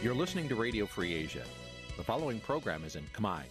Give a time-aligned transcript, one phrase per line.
[0.00, 1.42] You're listening to Radio Free Asia.
[1.96, 3.42] The following program is in Khmer.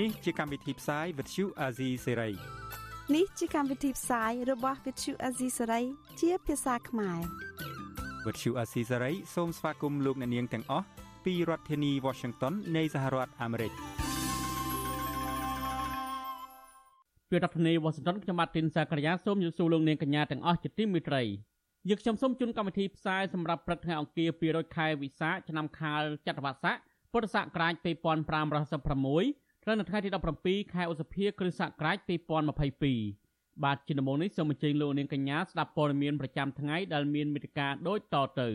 [0.00, 2.32] នេះជាកម្មវិធីផ្សាយ Vuthu Azizi Serai
[3.14, 5.84] នេះជាកម្មវិធីផ្សាយរបស់ Vuthu Azizi Serai
[6.20, 7.20] ជាភាសាខ្មែរ
[8.24, 10.86] Vuthu Azizi Serai សូមស្វាគមន៍លោកអ្នកនាងទាំងអស់
[11.24, 13.72] ពីរដ្ឋធានី Washington នៃសហរដ្ឋអាមេរិក
[17.30, 21.22] ពីរដ្ឋធានី Washington ខ្ញុំបាទទីនសាករាសូមជម្រាបសួរលោកនាងកញ្ញាទាំងអស់ជាទីមេត្រី
[21.88, 26.76] យើងខ្ញុំសូមជូនកម្មវិធីផ្សាយសម្រាប់ព្រឹកថ្ងៃអង្គារ200ខែវិសាខឆ្នាំខាលចត្វាស័ក
[27.12, 30.10] ពុរសករាជ2566ត្រូវនៅថ្ងៃទី
[30.42, 31.96] 17ខែឧសភាគ្រិស្តសករាជ
[32.80, 38.48] 2022បាទជាដំបូងនេះសូមអញ្ជើញលោកនាងកញ្ញាស្ដាប់ព័ត៌មានប្រចាំថ្ងៃដែលមានមេត្តាដូចតទៅ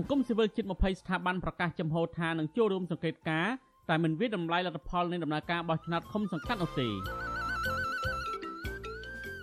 [0.00, 3.54] ង្គមស៊ីវិលជិត20ស្ថាប័នប្រកាសចំហថានឹងចូលរួមសង្កេតការណ៍
[3.90, 6.88] តែមិនវិតម្លៃលទ្ធផលនៃដំណើរការបោះឆ្នោតឃុំសង្កាត់នោះទេ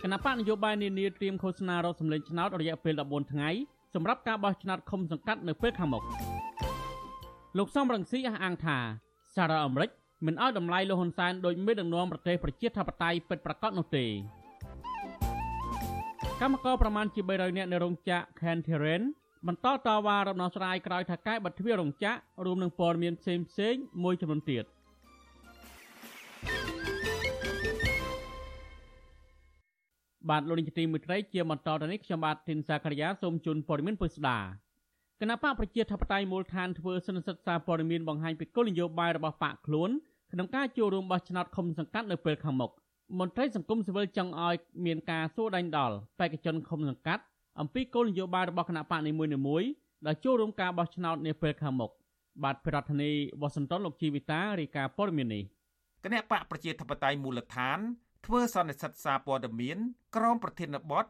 [0.01, 3.49] គណៈបកនយោបាយនានាត្រៀមឃោសនារកសម្លេងឆ្នោតរយៈពេល14ថ្ងៃ
[3.93, 6.03] សម្រាប់ការបោះឆ្នោតឃុំសង្កាត់នៅពេលខាងមុខ
[7.57, 8.77] លោកសំរងស៊ីអះអាងថា
[9.35, 9.89] សារអាមេរិក
[10.25, 14.05] មិនអោយតម្លៃលោកហ៊ុនសែនដោយមេដឹកនាំប្រទេសប្រជាធិបតេយ្យពិតប្រាកដនោះទេ
[16.41, 18.97] កម្មករប្រមាណជា300នាក់នៅរោងចក្រ Canterbury
[19.47, 24.65] បន្តតវ៉ារំដោះស្រាយក្រោយថាកែបិទទ្វាររោងចក្ររួមនឹងព័ត៌មានផ្សេងផ្សេងមួយចំនួនទៀត
[30.29, 34.39] បាទលោកនាយកទីមេត្រីជាបន្តទៅនេះខ្ញុំបាទធីនសាករិយាសូមជូនព័ត៌មានពុស្ដា
[35.21, 39.89] គណៈបកប្រជាធិបតេយ្យមូលដ្ឋានធ្វើសន្និសីទសារព័ត៌មានបង្ហាញពីគោលនយោបាយរបស់បកខ្លួន
[40.31, 42.71] ក្នុងការចូលរួមបោះឆ្នោតឃុំសង្កាត់នៅពេលខាងមុខ
[43.19, 47.23] មន្ត្រីសង្គមស៊ីវិលចង់ឲ្យមានការសួរដេញដោលបេក្ខជនឃុំសង្កាត់
[47.59, 49.11] អំពីគោលនយោបាយរបស់គណៈបកនី
[49.47, 49.69] មួយៗ
[50.05, 51.91] ដែលចូលរួមការបោះឆ្នោតនាពេលខាងមុខ
[52.43, 55.43] បាទប្រធានាធិបតីវ៉ាស៊ីនតោនលោកជីវិតារាយការណ៍ព័ត៌មាននេះ
[56.03, 57.79] គណៈបកប្រជាធិបតេយ្យមូលដ្ឋាន
[58.25, 59.77] ធ្វើសន្និសីទសារព័ត៌មាន
[60.15, 61.05] ក្រមប្រធានបទ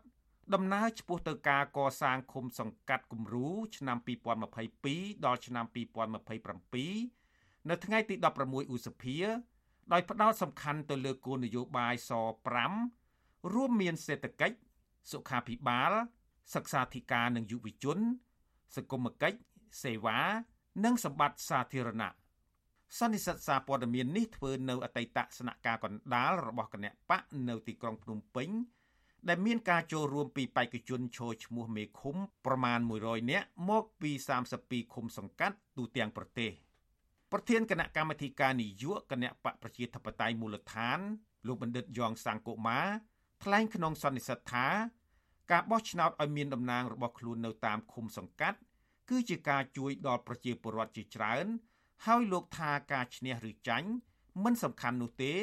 [0.54, 3.98] ដំណើរឆ្ពោះទៅការកសាងឃុំសង្កាត់គំរូឆ្នាំ
[4.62, 9.18] 2022ដល់ឆ្នាំ2027នៅថ្ងៃទី16ឧសភា
[9.92, 12.12] ដោយផ្ដោតសំខាន់ទៅលើគោលនយោបាយស
[12.88, 14.58] 5រួមមានសេដ្ឋកិច្ច
[15.12, 15.92] សុខាភិបាល
[16.54, 17.98] សិក្សាធិការនិងយុវជន
[18.76, 19.40] សង្គមគិច្ច
[19.84, 20.20] សេវា
[20.86, 22.12] និងសម្បត្តិសាធារណៈ
[22.98, 28.50] សន្និសីទសារព័ត៌មាននេះធ្វើនៅអតីតស្នាក់ការកណ្ដាលរបស់គណៈបកនៅទីក្រុងភ្នំពេញ
[29.28, 32.16] ដែលមានការចូលរួមពីបេក្ខជនឈរឈ្មោះមេឃុំ
[32.46, 34.12] ប្រមាណ100នាក់មកពី
[34.54, 36.52] 32ឃុំសង្កាត់ទូទាំងប្រទេស
[37.32, 41.00] ប្រធានគណៈកម្មាធិការនយោបាយគណៈបកប្រជាធិបតេយ្យមូលដ្ឋាន
[41.48, 42.80] លោកបណ្ឌិតយ៉ងសង្គមា
[43.44, 44.68] ថ្លែងក្នុងសន្និសីទថា
[45.52, 48.58] ការបោះឆ្នោតឲ្យមានតំណាងរបស់ខ្លួននៅតាមឃុំសង្កាត់
[49.10, 51.46] គឺជាការជួយដល់ប្រជាពលរដ្ឋជាច្រើន
[52.06, 53.90] ហើយលោកថាការឈ្នះឬចាញ់
[54.44, 55.34] មិនសំខាន់នោះទេ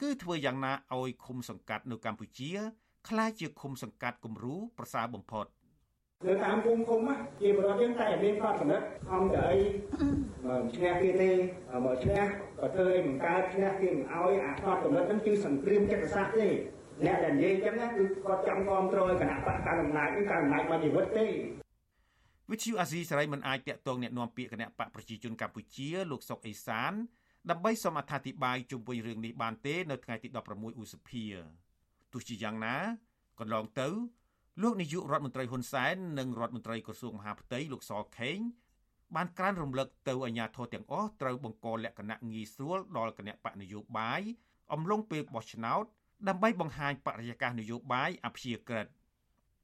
[0.00, 2.52] គឺធ្វើយ៉ាងណាឲ្យឃុំសង្កាត់នៅកម្ពុជា
[3.08, 5.46] ក្លាយជាឃុំសង្កាត់គំរូប្រសើរបំផុត
[6.26, 7.00] នៅតាមភូមិឃុំ
[7.40, 9.58] ជាបរិវត្តយើងតែមានផ្នត់កំណត់ខំទៅអី
[10.48, 11.30] មិនឈ្នះគេទេ
[11.84, 12.20] មកឈ្នះ
[12.60, 16.48] ក៏ធ្វើឲ្យមិនកើតឈ្នះគេមិនអោយអាផ្នត់កំណត់ហ្នឹងគឺសង្គ្រាមចិត្តសាស្ត្រទេ
[17.04, 21.26] អ្នកដែលនិយាយចឹងណាគឺគាត់ចង់គ្រប់គ្រងគណៈបកកាន់អំណាចគឺកាន់អំណាចមកជីវិតទេ
[22.50, 26.92] វិទ្យុអាស៊ីសេរីមិនអាចតាក់ទងអ្នកនាំពាក្យគណៈបកប្រជាជនកម្ពុជាលោកសុកអេសាន
[27.50, 31.24] ដើម្បីសូមអត្ថាធិប្បាយជុំវិញរឿងនេះបានទេនៅថ្ងៃទី16ឧសភា
[32.12, 32.76] ទោះជាយ៉ាងណា
[33.40, 33.88] កន្លងទៅ
[34.62, 38.38] លោកនាយករដ្ឋមន្ត្រីហ៊ុនសែននិងរដ្ឋមន្ត្រីក្រសួងមហាផ្ទៃលោកសខេង
[39.16, 44.22] បានក្រានរំលឹកទៅអាជ្ញាធរទាំងអស់ត្រូវបង្កលក្ខណៈងាយស្រួលដល់គណៈបកនយោបាយ
[44.72, 45.84] អំឡុងពេលបោះឆ្នោត
[46.28, 48.86] ដើម្បីបង្ហាញបរិយាកាសនយោបាយអព្យាក្រឹត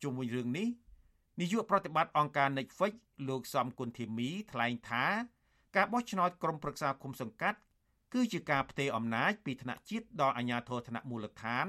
[0.03, 0.69] ជុំវិញរឿងនេះ
[1.41, 2.95] នាយកប្រតិបត្តិអង្គការ Netflix
[3.29, 5.05] លោកសំគុណធីមីថ្លែងថា
[5.77, 7.59] ការបោះឆ្នោតក្រុមប្រឹក្សាគុំសង្កាត់
[8.15, 11.67] គឺជាការផ្ទេរអំណាចពីថ្នាក់ជាតិដល់អាជ្ញាធរថ្នាក់មូលដ្ឋាន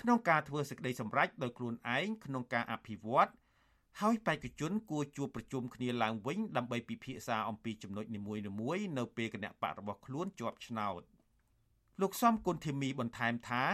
[0.00, 3.30] ក្នុងការធ្វើសេចក្តីសម្រេចដោយខ្លួនឯងក្នុងការអភិវឌ្ឍ
[4.00, 8.34] ហើយបេក្ខជនគួរជួបប្រជុំគ្នាឡើងវិញដើម្បីពិភាក្សាអំពីចំណុចនីមួ
[8.76, 11.02] យៗនៅពេលគណៈបករបស់ខ្លួនជាប់ឆ្នោត
[12.00, 13.64] លោកសំគុណធីមីបន្ថែមថា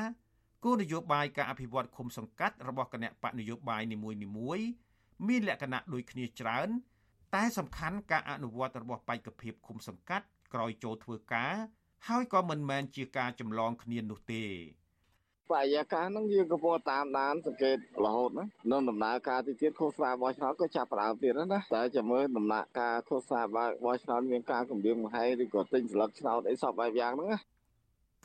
[0.64, 4.10] គោលនយោបាយការអភិវឌ្ឍឃុំសង្កាត់របស់គណៈបកនយោបាយនីមួ
[4.58, 4.66] យៗ
[5.28, 6.68] មានលក្ខណៈដូចគ្នាច្រើន
[7.34, 11.54] តែសំខាន់ការអនុវត្តរបស់បេក្ខភាពឃុំសង្កាត់ក្រោយចូលធ្វើការ
[12.08, 14.44] ហើយក៏មិនមែនជាការចម្លងគ្នានោះទេ
[15.50, 21.44] បរិយាកាសហ្នឹងយើងក៏ពោតាមដានសង្កេតរហូតណានៅដំណើរការទីទៀតឃោសនាបោះឆ្នោតក៏ចាប់ផ្ដើមទៀតណា
[21.74, 23.42] តែចាំមើលដំណាក់ការឃោសនា
[23.84, 27.40] បោះឆ្នោតមានការគម្រាមកំហែងឬក៏ទិញស្លឹកឆ្នោតអីសពបែបយ៉ាងហ្នឹងណា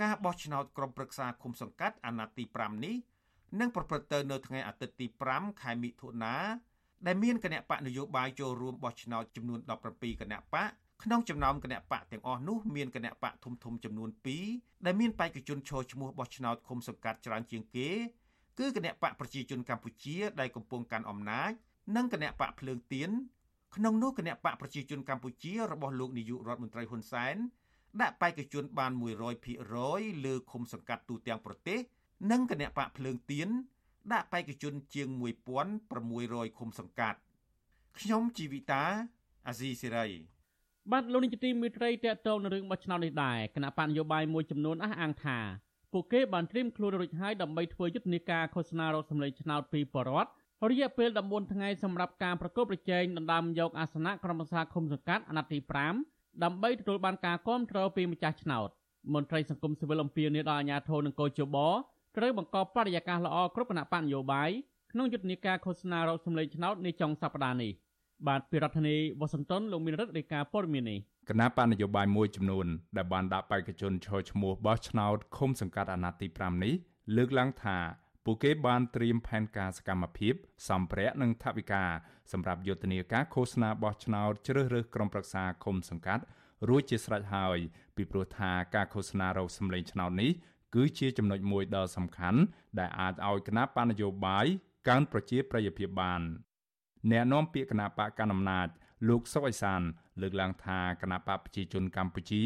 [0.02, 2.96] ការបោះឆ្នោតក្រុមប្រឹក្សាឃុំសង្កាត់អាណត្តិទី5នេះ
[3.60, 6.36] នឹងប្រព្រឹត្តទៅនៅថ្ងៃអាទិត្យទី5ខែមិថុនា
[7.08, 9.60] ដែលមានគណៈបកនយោបាយចូលរួមបោះឆ្នោតចំនួន
[9.92, 10.70] 17គណៈបក
[11.04, 14.10] ក្នុងចំណោមគណៈបកទាំងអស់នោះមានគណៈបកធំធំចំនួន
[14.48, 17.90] 2ដែលមានបេក្ខជនឈរឈ្មោះបោះឆ្នោតឃុំសង្កាត់ច្រើនជាងគេ
[18.60, 21.52] គឺគណៈបកប្រជាជនកម្ពុជាដែលកំពុងកាន់អំណាច
[21.96, 23.10] និងគណៈបកភ្លើងទៀន
[23.76, 27.36] ក្នុងនោះគណៈបកប្រជាជនកម្ពុជារបស់លោកនាយករដ្ឋមន្ត្រីហ៊ុនសែន
[28.02, 28.92] ដាក់បេក្ខជនបាន
[29.58, 31.80] 100%លើឃុំសង្កាត់ទូទាំងប្រទេស
[32.32, 33.50] និងគណៈបកភ្លើងទៀន
[34.14, 35.08] ដាក់បេក្ខជនជាង
[35.84, 37.20] 1600ឃុំសង្កាត់
[38.00, 38.84] ខ្ញុំជីវិតា
[39.48, 40.08] អាស៊ីសេរី
[40.92, 45.40] បាទលោកនាយកទីមេត្រីតេតតងនឹងរឿងបោះឆ្នោតនេះដែរគណៈបញ្ញយោបាយមួយចំនួនអះអាងថា
[45.94, 50.30] ពួកគេបានត្រៀមខ្លួនរួចហើយដើម្បីធ្វើយុទ្ធនាការឃោសនារកសម្លេងឆ្នោតពីបរដ្ឋ
[50.70, 55.60] រយៈពេល14ថ្ងៃសម្រាប់ការប្រកបប្រជែងដណ្ដើមយកអាសនៈក្រុមប្រឹក្សាឃុំសង្កាត់អាណត្តិទី
[55.96, 58.70] 5 ដើម្បីទទួលបានការគាំទ្រពីម្ចាស់ឆ្នោត
[59.14, 61.58] មន្ត្រីសង្គមស៊ីវិលអំពាវនាវដល់អាជ្ញាធរនិងកោជប
[62.18, 64.50] ត្រូវបង្កបរិយាកាសល្អគ្រប់គណៈបកនយោបាយ
[64.92, 67.72] ក្នុងយុទ្ធនាការឃោសនារកសម្លេងឆ្នោតនាចុងសប្តាហ៍នេះ
[68.28, 71.00] បាទពីរដ្ឋធានីវ៉ាស៊ីនតោនលោកមានរដ្ឋរាយការណ៍ព័ត៌មាននេះ
[71.30, 72.68] គណៈបកនយោបាយមួយចំនួន
[72.98, 76.74] ដែលបានដាក់បេក្ខជនឈរឈ្មោះបោះឆ្នោតឃុំសង្កាត់អាណត្តិទី5នេះ
[77.16, 77.78] លើកឡើងថា
[78.32, 80.34] ពួកគេបានត្រៀមផែនការសកម្មភាព
[80.70, 81.84] សម្ភារៈនិងថវិកា
[82.32, 86.24] សម្រាប់យុទ្ធនាការឃោសនាបោះឆ្នោតជ្រើសរើសក្រុមប្រឹក្សាឃុំសង្កាត់
[86.70, 87.58] រួចជាស្រេចហើយ
[87.96, 90.32] ពីព្រោះថាការឃោសនារោគសម្លេងឆ្នោតនេះ
[90.76, 92.40] គឺជាចំណុចមួយដ៏សំខាន់
[92.80, 94.46] ដែលអាចឲ្យគណៈបណ្ឌនយោបាយ
[94.88, 96.22] កើនប្រជាប្រិយភាពបាន
[97.12, 98.68] អ្នកនាំពាក្យគណៈបកកណ្ដាលអំណាច
[99.10, 99.82] លោកសុកអេសាន
[100.22, 102.44] លើកឡើងថាគណៈបកប្រជាជនកម្ពុជា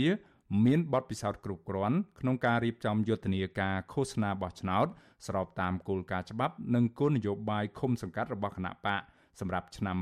[0.66, 4.88] មានបទពិសោធន៍គ្រប់គ្រាន់ក្នុងការរៀបចំយុទ្ធនាការឃោសនាបោះឆ្នោត
[5.26, 9.02] ស្របតាមគោលការណ៍ច្បាប់និងគោលនយោបាយឃុំសង្កាត់របស់គណៈបក
[9.40, 9.98] សម្រាប់ឆ្នាំ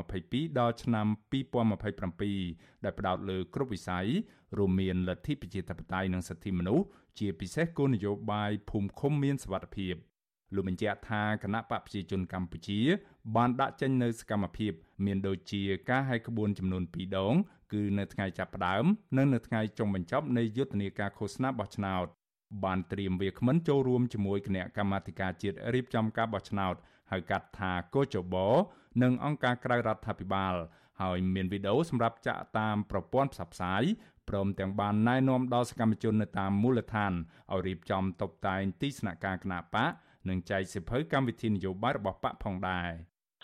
[0.00, 4.06] 2022ដល់ឆ្នាំ2027ដែលផ្ដោតលើគ្រប់វិស័យ
[4.58, 6.84] រួមមានលទ្ធិប្រជាធិបតេយ្យនិងសិទ្ធិមនុស្ស
[7.18, 9.94] ជាពិសេសគោលនយោបាយភូមិឃុំមានសវត្ថិភាព
[10.54, 12.80] លោកបញ្ជាក់ថាគណៈបកប្រជាជនកម្ពុជា
[13.36, 14.72] បានដាក់ចេញនៅសកម្មភាព
[15.04, 17.34] មានដូចជាការហែកក្បួនចំនួន2ដង
[17.72, 18.84] គឺនៅថ្ងៃចាប់ផ្ដើម
[19.16, 22.06] និងនៅថ្ងៃចុងបញ្ចប់នៃយុទ្ធនាការឃោសនាបោះឆ្នោត
[22.64, 26.74] បានត្រៀមវាគ្មិនចូលរួមជាមួយគណៈកម្មាធិការជាតិរៀបចំការបោះឆ្នោត
[27.10, 28.34] ហៅកាត់ថាកោចប
[29.02, 30.54] និងអង្គការក្រៅរដ្ឋាភិបាល
[31.02, 33.82] ហើយមានវីដេអូសម្រាប់ចាក់តាមប្រព័ន្ធផ្សព្វផ្សាយ
[34.28, 37.12] ព្រមទាំងបានណែនាំដល់សកម្មជននៅតាមមូលដ្ឋាន
[37.52, 39.90] ឲ្យរៀបចំតុបតែងទីស្នាក់ការគណៈបក
[40.28, 42.90] និងចែកសិភៅកម្មវិធីនយោបាយរបស់បកផងដែរ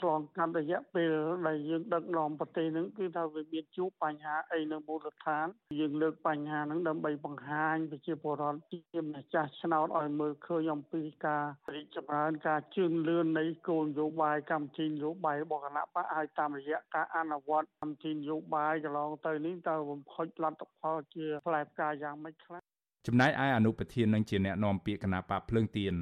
[0.02, 1.12] ឆ្លងកាត់រយៈពេល
[1.46, 5.46] ដែលយើងដឹកនាំប្រទេសហ្នឹងគឺថាវាមានជួបបញ្ហាអីនៅមូលដ្ឋាន
[5.80, 11.44] យើងលើកបញ្ហាហ្នឹងដើម្បីបង្ហាញប្រជាពលរដ្ឋជាម្ចាស់ឆ្នោតឲ្យមើលឃើញអំពីការ
[11.74, 22.60] រីកចម្រើនការជឿនលឿននៃគោលនយោបាយកម្មវិធីនយោបាយរបស់គណៈបកឲ្យតាមរយៈការអនុវត្តកម្មវិធីនយោបាយកន្លងទៅនេះតើបំផុចលទ្ធផលជាផ្លែផ្កាយ៉ាងម៉េចខ្លះ
[23.06, 25.94] ចំណែកឯអនុប្រធាននឹងជាអ្នកនាំពាក្យគណៈបកភ្លើងទៀន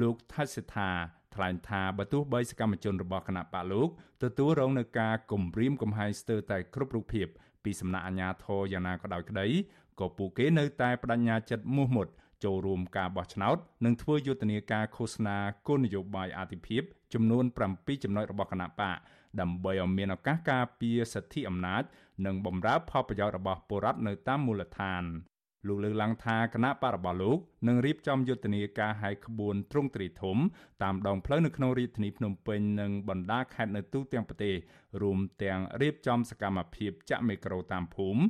[0.00, 0.90] លោកថៃសិដ្ឋា
[1.34, 3.88] ថ្លែងថាបើទោះបីសកម្មជនរបស់គណៈបកលោក
[4.22, 7.26] ទទួលរងនឹងការគំរាមកំហែងស្ទើរតែគ្រប់រូបភាព
[7.64, 9.46] ពីសំណាក់អាជ្ញាធរយ៉ាងណាក៏ដោយក្តី
[10.00, 12.08] ក៏ពួកគេនៅតែបដិញ្ញាចិត្តមោះមុត
[12.44, 15.36] ចូលរួមការបោះឆ្នោតនិងធ្វើយុទ្ធនាការឃោសនា
[15.66, 16.82] គោលនយោបាយអាទិភាព
[17.14, 17.44] ចំនួន
[17.74, 18.96] 7ចំណុចរបស់គណៈបក
[19.40, 21.82] ដើម្បីឲ្យមានឱកាសការពារសិទ្ធិអំណាច
[22.26, 25.02] និងបម្រើផលប្រយោជន៍របស់ពលរដ្ឋនៅតាមមូលដ្ឋាន
[25.68, 30.36] លោកលើកឡើងថាគណៈបករបស់លោកនឹងរៀបចំយុទ្ធនាការហែកក្បួនទ្រង់ទ្រីធំ
[30.82, 34.54] តាមដងផ្លូវនៅក្នុងរាជធានីភ្នំពេញនិងបណ្ដាខេត្តនៅទូទាំងប្រទេស
[35.02, 38.22] រួមទាំងរៀបចំសកម្មភាពចាក់មេក្រូតាមភូមិ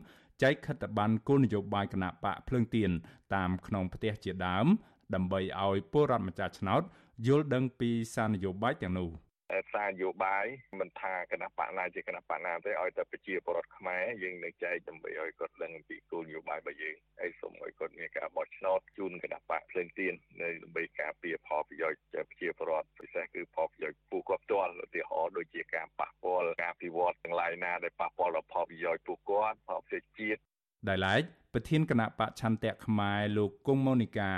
[0.43, 2.91] ចែកខិត្តប័ណ្ណគោលនយោបាយគណៈបកភ្លើងទៀន
[3.35, 4.67] តាមក្នុងផ្ទះជាដើម
[5.15, 6.83] ដើម្បីឲ្យពលរដ្ឋម្ចាស់ឆ្នោត
[7.27, 9.11] យល់ដឹងពីសារនយោបាយទាំងនោះ។
[9.73, 10.47] សារនយោបាយ
[10.81, 30.41] មិនថាគណៈបកណាជាគណៈបកណាទេឲ្យតែប្រជាពលរដ្ឋខ្មែរយើងនឹងចែកដើម្បីឲ្យគាត់ដឹងអំពីគោលនយោបាយរបស់យើងហើយសូមឲ្យគាត់មានការបោះឆ្នោតជូនគណៈបកភ្លើងទៀននៅដើម្បីការពារផលប្រយោជន៍ប្រជាពលរដ្ឋពិសេសគឺផលប្រយោជន៍ពួកគាត់ផ្ទាល់ឧទាហរណ៍ដូចជាការប៉ះពាល់ការពិវត្តទាំងឡាយណាដែលប៉ះពាល់ដល់ផលប្រយោជន៍ពួកគាត់ផលប្រយោជន៍ជាតិ
[30.89, 31.23] ដែលឡែក
[31.55, 34.33] ប្រធានគណៈបកឆន្ទៈខ្មែរលោកគង់ម៉ូនីកា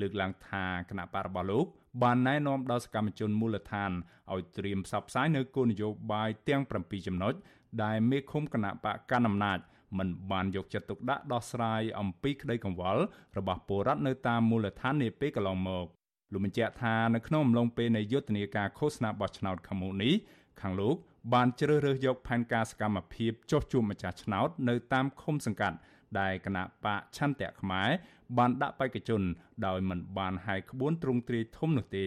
[0.00, 1.66] លើកឡើងថាគណៈបករបស់លោក
[2.02, 3.90] បានណែនាំដល់សកម្មជនមូលដ្ឋាន
[4.32, 7.34] ឲ្យត្រៀមផ្សព្វផ្សាយនៅគោលនយោបាយទាំង7ចំណុច
[7.82, 9.58] ដែលមេឃុំគណៈបកកណ្ដាលអំណាច
[9.98, 13.02] មិនបានយកចិត្តទុកដាក់ដោះស្រាយអំពីក្តីកង្វល់
[13.38, 15.86] របស់ពលរដ្ឋនៅតាមមូលដ្ឋាននាពេលកន្លងមក
[16.32, 20.14] លោកបញ្ជាក់ថានៅក្នុងអំឡុងពេលនៃយុទ្ធនាការឃោសនាបោះឆ្នោតខាងមុខនេះ
[20.60, 20.96] ខាងលោក
[21.32, 25.76] បានជ្រើសរើសយកផែនការសកម្មភាពចុះជួបម្ចាស់ឆ្នោតនៅតាមឃុំសង្កាត់
[26.20, 27.88] ដែលគណៈបកឆន្ទៈខ្មែរ
[28.38, 29.22] បានដាក់បេក្ខជន
[29.66, 32.06] ដោយមិនបានហាយក្បួនទ្រង់ទ្រាយធំនោះទេ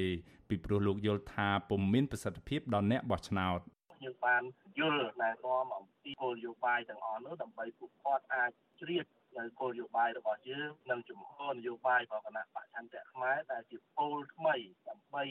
[0.50, 3.60] ពីព្រោះលោកយល់ថាពុំមានប្រសិទ្ធភាពដល់អ្នកបោះឆ្នោត
[4.04, 4.44] យើងបាន
[4.80, 9.06] យល់ណែនាំអំពីគោលនយោបាយទាំងអស់នោះដើម្បីពួកគាត់អាចជ្រៀត
[9.38, 14.56] នៅគោលនយោបាយរបស់យើងនិងជំហរនយោបាយរបស់គណៈបច្ឆន្ទៈខ្មែរដែលជាពលថ្មី
[14.90, 15.24] ដើម្បី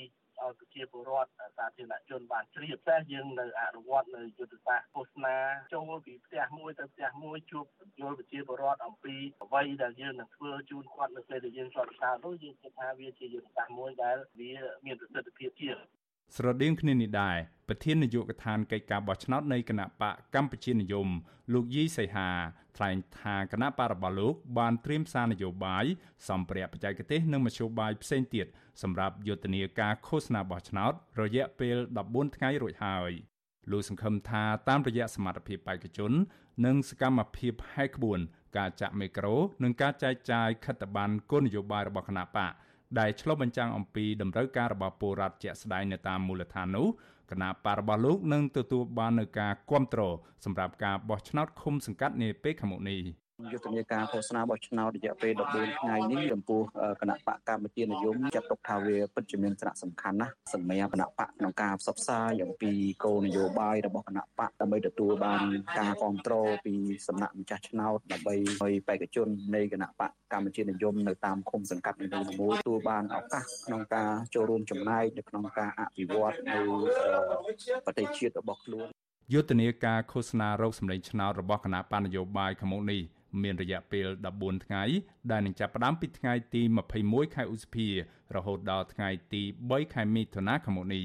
[0.42, 5.36] ឲ្យប្រជាពលរដ្ឋសាធារណជនបានជ្រាបតែយើងនៅអនុវត្តនៅយុទ្ធសាស្ត្រឃោសនា
[5.74, 7.64] ចូលពីផ្ទះមួយទៅផ្ទះមួយជួប
[8.00, 14.52] យល់ប្រជាពលរដ្ឋអំពីអ្វីដែលយើងនឹងធ្វើជូនគាត់នៅពេលដែលយើងជាប់ចោលនោះយើងគិតថាវាជាយុទ្ធសាស្ត្រមួយដែលវា
[14.84, 15.78] មានប្រសិទ្ធភាពជាង
[16.34, 17.36] ស្រដៀងគ្នានេះដែរ
[17.68, 21.08] ប្រធាននាយកដ្ឋានកិច្ចការបោះឆ្នោតនៃគណៈបកកម្ពុជានិយម
[21.52, 22.28] លោកយីសីហា
[22.76, 25.84] ថ្លែងថាគណៈបករបស់លោកបានត្រៀមសារនយោបាយ
[26.28, 28.46] សម្ភារៈបច្ចេកទេសនិងមធ្យោបាយផ្សេងទៀត
[28.82, 30.92] សម្រាប់យុទ្ធនាការឃោសនាបោះឆ្នោត
[31.22, 33.10] រយៈពេល14ថ្ងៃរួចហើយ
[33.70, 36.12] លោកសង្ឃឹមថាតាមរយៈសមត្ថភាពបេក្ខជន
[36.66, 38.20] និងសកម្មភាពហែកក្បួន
[38.56, 42.52] ការចាក់មីក្រូ និងការចែកចាយខិត្តប័ណ្ណគោលនយោបាយរបស់គណៈបក
[42.98, 46.86] ដែលឆ្លុះបញ្ចាំងអំពីតម្រូវការរបស់ពលរដ្ឋជាក់ស្ដែងនៅតាមមូលដ្ឋាននោះ
[47.30, 50.14] គណៈបករបស់លោកនឹងទទួលបាននូវការគ្រប់គ្រង
[50.44, 52.98] សម្រាប់ការបោះឆ្នោតឃុំសង្កាត់នាពេលខាងមុខនេះ
[53.52, 56.62] យុទ្ធនាការឃោសនាបោះឆ្នោតរយៈពេល14ថ្ងៃនេះចំពោះ
[57.00, 62.72] គណៈបកកម្ពុជានិយមចាត់ទុកថាវាពិតជាមានសារៈសំខាន់ណាស់សម្រាប់គណៈបកក្នុងការផ្សព្វផ្សាយអំពី
[63.04, 65.42] គោលនយោបាយរបស់គណៈបកដើម្បីទទួលបាន
[65.78, 66.74] ការគ្រប់គ្រងពី
[67.06, 72.06] សំណាក់ម្ចាស់ឆ្នោតដើម្បីឲ្យបេក្ខជននៃគណៈបកកម្ពុជានិយមនៅតាមឃុំសង្កាត់នី
[72.40, 76.58] មួយៗទទួលបានឱកាសក្នុងការចូលរួមចំណែកនៅក្នុងការអភិវឌ្ឍនៅ
[77.86, 78.88] ប្រទេសជាតិរបស់ខ្លួន
[79.32, 83.02] យុទ្ធនាការឃោសនារោគសម្លេងឆ្នោតរបស់គណៈបណ្ឌនយោបាយខាងមុខនេះ
[83.42, 84.06] មានរយៈពេល
[84.36, 84.82] 14ថ្ងៃ
[85.30, 86.62] ដែលនឹងចាប់ផ្ដើមពីថ្ងៃទី
[86.98, 87.88] 21ខែឧសភា
[88.34, 91.04] រហូតដល់ថ្ងៃទី3ខែមិថុនាឆ្នាំនេះ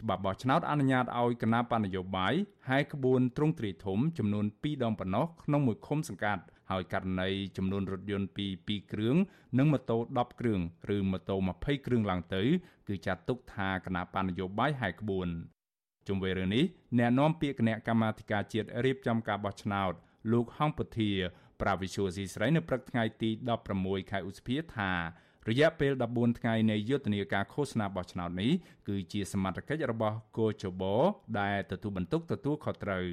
[0.00, 2.34] ច្បាប់បោះឆ្នោតអនុញ្ញាតឲ្យគណៈបណ្ឌនយោបាយ
[2.68, 9.16] ហែកក្បួនទ្រង់ទ្រាយធំចំនួន2ដងប៉ុណ្ណោះក្នុងមួយឃុំសង្កាត់ហើយករណីចំនួនរថយន្តពី2គ្រឿង
[9.58, 10.60] និងម៉ូតូ10គ្រឿង
[10.96, 12.42] ឬម៉ូតូ20គ្រឿងឡើងទៅ
[12.88, 15.28] គឺចាត់ទុកថាគណៈបណ្ឌនយោបាយហែកក្បួន
[16.08, 16.64] ជុំវិញរឿងនេះ
[16.98, 19.92] អ្នកនាំពាក្យគណៈកម្មាធិការជាតិរៀបចំការបោះឆ្នោត
[20.32, 21.10] លោកហងពុធា
[21.62, 23.30] ប្រាវិសុយស៊ីស្រីនៅព្រឹកថ្ងៃទី
[23.70, 24.92] 16ខែឧសភាថា
[25.48, 28.52] រយៈពេល14ថ្ងៃនៃយុទ្ធនាការឃោសនាបោះឆ្នោតនេះ
[28.88, 30.82] គឺជាសមត្ថកិច្ចរបស់គោចប
[31.40, 33.06] ដែលទទួលបន្ទុកទទួលខុសត្រូវ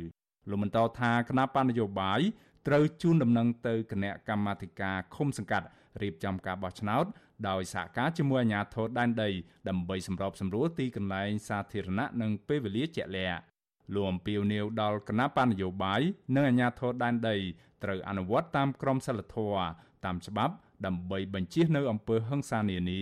[0.49, 2.21] លោកបន្តថាគណៈបញ្ញយោបាយ
[2.67, 5.67] ត្រូវជូនដំណឹងទៅគណៈកម្មាធិការឃុំសង្កាត់
[6.01, 7.05] រៀបចំការបោះឆ្នោត
[7.49, 9.29] ដោយសហការជាមួយអាជ្ញាធរដែនដី
[9.69, 13.41] ដើម្បីសម្របសម្រួលទីកន្លែងសាធារណៈនិងពេលវេលាជាក់លាក់
[13.93, 16.01] លោកអំពីវនីវដល់គណៈបញ្ញយោបាយ
[16.35, 17.37] និងអាជ្ញាធរដែនដី
[17.83, 19.65] ត្រូវអនុវត្តតាមក្រមសីលធម៌
[20.05, 20.53] តាមច្បាប់
[20.85, 23.01] ដើម្បីបញ្ជៀសនៅអំពើហិង្សានានា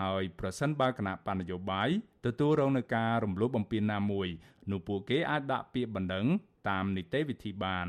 [0.00, 1.88] ហើយប្រសិនបើគណៈបណ្ឌនយោបាយ
[2.26, 4.28] ទទួលរងនឹងការរំលោភបំពានណាមួយ
[4.70, 6.26] នោះពួកគេអាចដាក់ពាក្យបណ្ដឹង
[6.68, 7.88] តាមនីតិវិធីបាន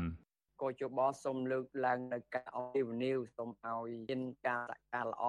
[0.62, 5.24] កោជបសូមលើកឡើងនៅការអភិវឌ្ឍសូមឲ្យមានការសហការល្អ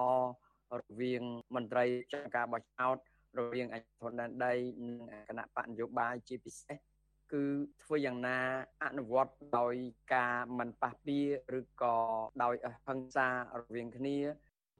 [0.80, 1.22] រវាង
[1.54, 2.96] មន្ត្រីចង្ការបោះឆ្នោត
[3.38, 4.52] រវាងអាជ្ញាធរដែនដី
[4.86, 4.96] និង
[5.28, 6.91] គណៈបកនយោបាយជាពិសេស
[7.32, 7.44] គឺ
[7.82, 8.38] ធ្វើយ៉ាងណា
[8.84, 9.74] អនុវត្តដោយ
[10.14, 11.96] ការមិនប៉ះពាល់ឬក៏
[12.42, 12.54] ដោយ
[12.86, 14.18] ហិង្សារវាងគ្នា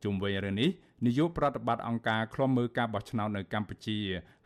[0.05, 0.71] ជុំវិញរឿងនេះ
[1.07, 3.99] នាយកប្រតិបត្តិអង្គការឃ្លាំមើលការបោះឆ្នោតនៅកម្ពុជា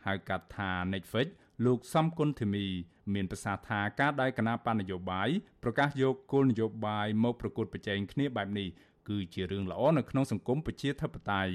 [0.05, 1.27] ហៅកាត់ថា Netflix
[1.65, 2.65] លោកសំគុណធីមី
[3.13, 5.29] មានប្រសាសន៍ថាការដែលគណៈបណ្ឌនយោបាយ
[5.63, 8.67] ប្រកាសយកគោលនយោបាយមកប្រកួតប្រជែងគ្នាបែបនេះ
[9.09, 11.53] គឺជារឿងល្អនៅក្នុងសង្គមប្រជាធិបតេយ្យ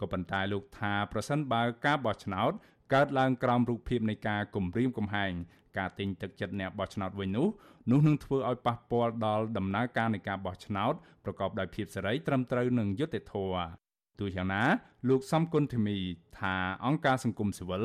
[0.00, 2.52] ក៏ប៉ុន្តែលោកថាប្រសិនបើការបោះឆ្នោត
[2.94, 5.32] កើតឡើងក្រោមរូបភាពនៃការគំរាមកំហែង
[5.76, 7.46] ការទិញទឹកចិត្តអ្នកបោះឆ្នោតវិញនោះ
[7.90, 10.94] នោះនឹងធ្វើឲ្យប៉ះពាល់ដល់ដំណើរការនៃការបោះឆ្នោត
[11.24, 13.87] ប្រកបដោយភាពសេរីត្រឹមត្រូវនិងយុត្តិធម៌
[14.20, 14.62] ទោះយ៉ាងណា
[15.08, 15.96] លោកសំគុណធីមី
[16.38, 17.84] ថាអង្គការសង្គមស៊ីវិល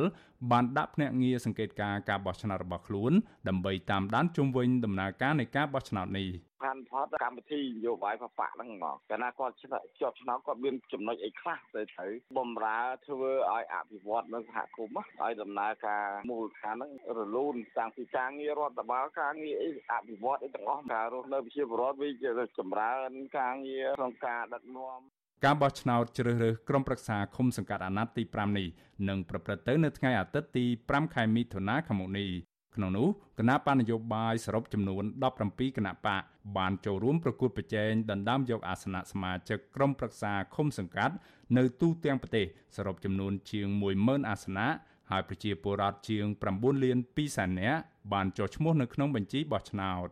[0.52, 3.12] បានដាក់ភ្នាក់ងារសង្កេតការការបោះឆ្នោតរបស់ខ្លួន
[3.48, 6.30] ដើម្បីតាមដានជុំវិញដំណើរការនៃការបោះឆ្នោតនេះ
[6.64, 9.54] ផានផតកម្មវិធីនយោបាយបពហ្នឹងហ្មងកាលណាគាត់
[10.00, 25.02] ជាប់ឆ្នោតគាត់មានចំណុចអីខ្លះទៅត្រូវបំរើធ្វើឲ្យអភិវឌ្ឍនៅសហគមន៍ឲ្យដំណើរការមូលដ្ឋានហ្នឹងរលូនតាំងពីការងាររដ្ឋបាលការងារអីអភិវឌ្ឍអីទាំងអស់ការរស់នៅប្រជាពលរដ្ឋវាជាចម្រើនការងារក្នុងការដឹកនាំ
[25.44, 28.68] ការបោះឆ្នោតជ្រើសរើសក្រុមប្រឹក្សាឃុំសង្កាត់អាណត្តិទី5នេះ
[29.10, 32.30] នឹងប្រព្រឹត្តទៅនៅថ្ងៃអាទិត្យទី5ខែមិថុនាឆ្នាំនេះ
[32.76, 33.08] ក្នុងនោះ
[33.40, 35.04] គណៈបណ្ឌនយោបាយសរុបចំនួន
[35.40, 36.22] 17គណៈបក
[36.58, 41.16] បានចូលរួមប្រកួតប្រជែងដណ្ដើមយកអាសនៈសមាជិកក្រុមប្រឹក្សាឃុំសង្កាត់
[41.58, 42.46] នៅទូទាំងប្រទេស
[42.76, 43.68] សរុបចំនួនជាង
[44.00, 44.70] 10000អាសនៈ
[45.12, 47.80] ហើយប្រជាពលរដ្ឋជាង9លាន2សែននាក់
[48.14, 50.08] បានចុះឈ្មោះនៅក្នុងបញ្ជីបោះឆ្នោត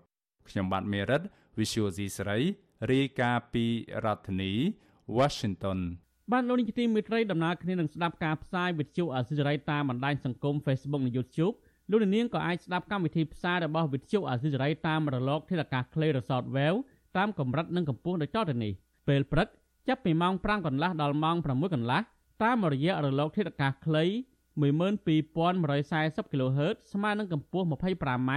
[0.49, 1.21] ខ្ញុំបាទមេរិត
[1.59, 2.37] Visual C ស្រី
[2.91, 3.65] រាយការណ៍ពី
[4.05, 4.53] រដ្ឋធានី
[5.17, 5.79] Washington
[6.31, 11.55] បានលោកនាយកទីមេត្រីដំណើរគ្នានឹងស្ដាប់ការផ្សាយវិទ្យុអសិរ័យតាមបណ្ដាញសង្គម Facebook និង YouTube
[11.89, 16.79] លោកនាងក៏អាចស្ដាប់កម្មវិធីផ្សាយរបស់វិទ្យុអសិរ័យតាមរលកធាតុអាកាសខ្លីឬ Shortwave
[17.17, 18.71] តាមកម្រិតនិងកម្ពស់ដូចតទៅនេះ
[19.07, 19.47] ពេលព្រឹក
[19.87, 22.01] ចាប់ពីម៉ោង5កន្លះដល់ម៉ោង6កន្លះ
[22.43, 24.05] តាមរយៈរលកធាតុអាកាសខ្លី
[24.61, 28.31] 12140 kHz ស្មើនឹងកម្ពស់ 25m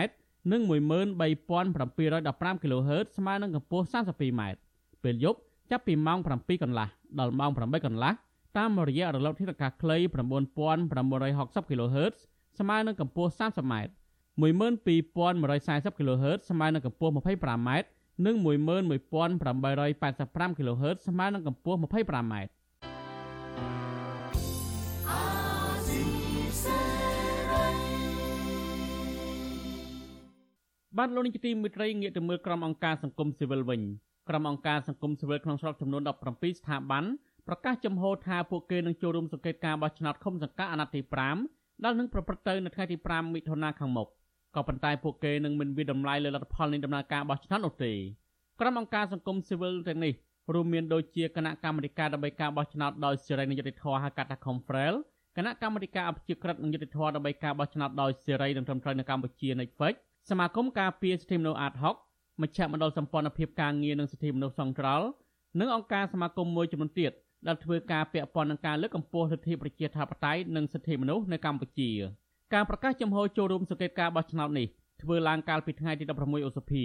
[0.52, 4.42] និង13715 kHz ស្មើនឹងកម្ពស់ 32m
[5.04, 5.40] ពេលយប់
[5.70, 6.88] ចាប់ពីម៉ោង7កន្លះ
[7.20, 8.12] ដល់ម៉ោង8កន្លះ
[8.58, 12.14] តាមរយៈរលកធាតុអាកាសខ្លី9960 kHz
[12.58, 13.74] ស្មើនឹងកម្ពស់ 30m
[14.42, 17.70] 12140 kHz ស្មើនឹងកម្ពស់ 25m
[18.26, 22.34] និង11885 kHz ស្មើនឹងកម្ពស់ 25m
[30.98, 33.80] បានលោកនាយកទីមេត្រីងាកទៅមើលក្រុមអង្គការសង្គមស៊ីវិលវិញ
[34.28, 36.02] ក្រុមអង្គការសង្គមស៊ីវិលក្នុងស្រុកចំនួន
[36.32, 37.04] 17ស្ថាប័ន
[37.48, 41.00] ប្រកាសចំហថាពួកគេនឹងចូលរួមសង្កេតការបោះឆ្នោតឃុំសង្កាត់អាណត្តិទី
[41.42, 44.08] 5ដែលនឹងប្រព្រឹត្តទៅនៅថ្ងៃទី5មិថុនាខាងមុខ
[44.54, 47.92] ក៏ប៉ុន្តែពួកគេនឹងមិនវិតម្លៃលើលទ្ធផលនៃដំណើរការបោះឆ្នោតនោះទេ
[48.60, 50.14] ក្រុមអង្គការសង្គមស៊ីវិលទាំងនេះ
[50.54, 54.94] រួមមានដូចជាគណៈកម្មាធិការដើម្បីការបោះឆ្នោតដោយសេរីនិងយុត្តិធម៌ហៅកាត់ថា Confrel
[55.36, 59.94] គណៈកម្មាធិការអភិជាក្រិតនិងយុត្តិធម៌ដើម្បីការបោះឆ្នោតដោយសេរីនិងត្រឹមត្រូវនៅកម្ពុជា NEFEC
[60.30, 62.03] សមាគមការពារសិទ្ធិមនុស្សអាត60
[62.42, 65.06] មជ្ឈមណ្ឌលសម្ព័ន្ធភាពការងារនិងសិទ្ធិមនុស្សសង្ត្រល់
[65.60, 67.12] និងអង្គការសមាគមមួយចំនួនទៀត
[67.46, 71.90] ដែលធ្វើការពាក់ព័ន្ធនឹងការលើកកម្ពស់សិទ្ធិប្រជាធិបតេយ្យនិងសិទ្ធិមនុស្សនៅកម្ពុជា
[72.54, 74.66] ការប្រកាសចំហចូលរួមសង្កេតការបោះឆ្នោតនេះ
[75.02, 76.84] ធ្វើឡើងកាលពីថ្ងៃទី16ឧសភា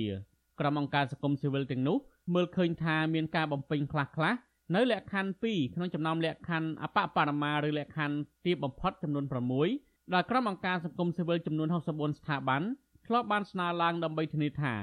[0.60, 1.98] ក្រុមអង្គការសង្គមស៊ីវិលទាំងនោះ
[2.34, 4.38] មើលឃើញថាមានការបំពេញខ្លះៗ
[4.76, 9.26] នៅលក្ខខណ្ឌ2ក្នុងចំណោមលក្ខខណ្ឌអបបរមាឬលក្ខខណ្ឌទាបបំផុតចំនួន
[9.70, 12.62] 6ដែលក្រុមអង្គការសង្គមស៊ីវិលចំនួន64ស្ថាប័ន
[13.06, 14.74] ធ្លាប់បានស្នើឡើងដើម្បីធានាថា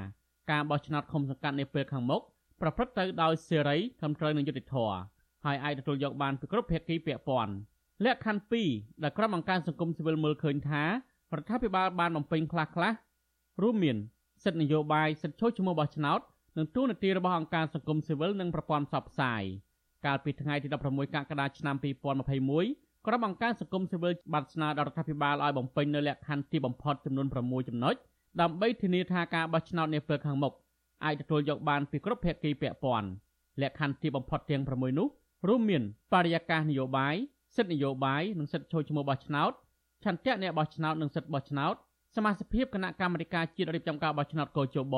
[0.51, 2.21] ការបោះឆ្នោតឃុំសង្កាត់នាពេលខាងមុខ
[2.61, 4.97] ប្រព្រឹត្តទៅដោយសេរីត្រឹមត្រូវនិងយុត្តិធម៌
[5.45, 7.53] ហើយអាចទទួលយកបានពីគ្រប់ភាគីពាក់ព័ន្ធ
[8.05, 10.89] លក្ខខណ្ឌ2ដែលក្រុមអង្គការសង្គមស៊ីវិលមើលឃើញថារ
[11.41, 12.93] ដ្ឋាភិបាលបានបំពេញខ្លះខ្លះ
[13.61, 13.97] រួមមាន
[14.43, 16.19] សិទ្ធិនយោបាយសិទ្ធិចូលឈ្មោះបោះឆ្នោត
[16.57, 19.43] និងទូនាទីរបស់អង្គការសង្គមស៊ីវិលនិងប្រព័ន្ធផ្សព្វផ្សាយ
[20.05, 27.95] កាលពីថ្ងៃទី16កក្កដាឆ្នាំ2021ក្រុមអង្គការសង្គមស៊ីវិលបានស្នើដល់រដ្ឋាភិបាលឲ្យបំពេញនៅលក្ខខណ្ឌទីបំផុតចំនួន6ចំណុច
[28.41, 30.53] ដើម្បីធានាថាការបោះឆ្នោតនាពេលខាងមុខ
[31.05, 33.07] អាចទទួលយកបានពីគ្រប់ភាគីពាក់ព័ន្ធ
[33.61, 35.07] លក្ខខណ្ឌទីបំផុតទាំង6នោះ
[35.47, 37.15] រួមមានបរិយាកាសនយោបាយ
[37.55, 39.51] សិទ្ធិនយោបាយនិងសិទ្ធិចូលឈ្មោះបោះឆ្នោត
[40.03, 41.75] ឆន្ទៈអ្នកបោះឆ្នោតនិងសិទ្ធិបោះឆ្នោត
[42.15, 44.95] សមាជិកគណៈកម្មាធិការជាតិរៀបចំការបោះឆ្នោតកោជប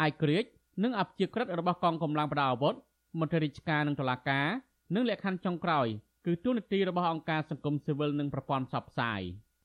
[0.00, 0.44] អាយក្រិច
[0.82, 2.74] និងអភិជាក្រិតរបស់កងកម្លាំងប្រដាប់អាវុធ
[3.20, 4.46] មន្ត្រីរាជការនិងតុលាការ
[4.94, 5.86] និងលក្ខខណ្ឌចុងក្រោយ
[6.26, 9.22] គឺទូនាទីរបស់អង្គការសង្គមស៊ីវិលនិងប្រព័ន្ធផ្សព្វផ្សាយ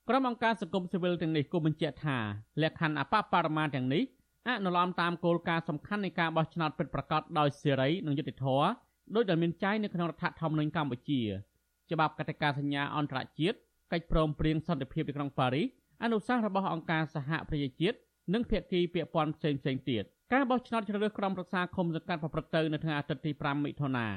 [0.10, 2.18] ក្រុមអង្គការសង្គមស៊ីវិលទាំងនេះក៏បញ្ជាក់ថា
[2.62, 4.04] លក្ខខណ្ឌអបបរមាទាំងនេះ
[4.48, 8.68] អនុលោមតាមគោលការណ៍សំខាន់នៃការបោះឆ្នោតពិតប្រាកដដោយសេរីនិងយុត្តិធម៌
[9.16, 11.22] ដោយដែលមានចែងនៅក្នុងរដ្ឋធម្មនុញ្ញកម្ពុជា
[11.92, 13.58] ច្បាប់កតិកាសញ្ញាអន្តរជាតិ
[13.92, 15.68] កិច្ចព្រមព្រៀងសន្តិភាពទីក្រុងប៉ារីស
[16.04, 17.98] អនុសាសន៍របស់អង្គការសហប្រជាជាតិ
[18.34, 24.08] និងភាគីពាក់ព័ន្ធផ្សេងៗទៀតការបោះឆ្នោតជ្រើសរើសក្រុមប្រឹក្សាឃុំសង្កាត់ប្រព្រឹត្តទៅនៅថ្ងៃអាទិត្យទី5មិថុនា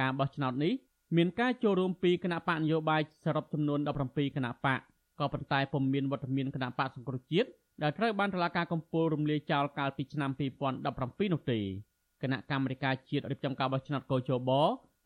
[0.00, 0.72] ការបោះឆ្នោតនេះ
[1.16, 4.80] មានការចូលរួមពីគណៈបកនយោបាយសរុបចំនួន17គណៈបក
[5.20, 7.48] ក៏ប៉ុន្តែពុំមានវត្តមានគណៈបកសង្គ្រោះជាតិ
[7.82, 10.30] ដែលត្រូវបានតុលាការកំពូលរំលាយចោលកាលពីឆ្នាំ
[10.76, 11.58] 2017នោះទេ
[12.22, 14.50] គណៈកម្មាធិការជាតិរៀបចំការបោះឆ្នោតកោជប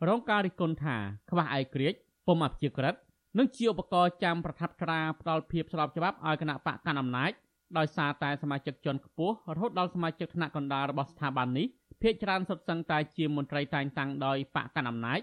[0.09, 0.97] រងការរិះគន់ថា
[1.31, 2.95] ខ្វះឯករាជ្យពុំអភិជាក្រិត
[3.39, 7.31] និងជាឧបករណ៍ចាំប្រថាប់ត្រាផ្ដាល់ភាពស្របច្បាប់ឲ្យគណៈបកកណ្ដាលអំណាច
[7.79, 11.67] ដោយសារតែសមាជិកជាន់ខ្ពស់រហូតដល់សមាជិកថ្នាក់កណ្ដាលរបស់ស្ថាប័ននេះ
[12.03, 15.21] ភាគច្រើនសុទ្ធសឹងតែជាមន្ត្រីតែងតាំងដោយបកកណ្ដាលអំណាច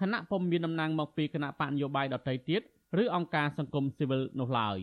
[0.00, 2.60] គណៈពុំមានតំណែងមកពីគណៈបកនយោបាយដទៃទៀត
[3.02, 4.78] ឬអង្គការសង្គមស៊ីវិលនោះឡើយ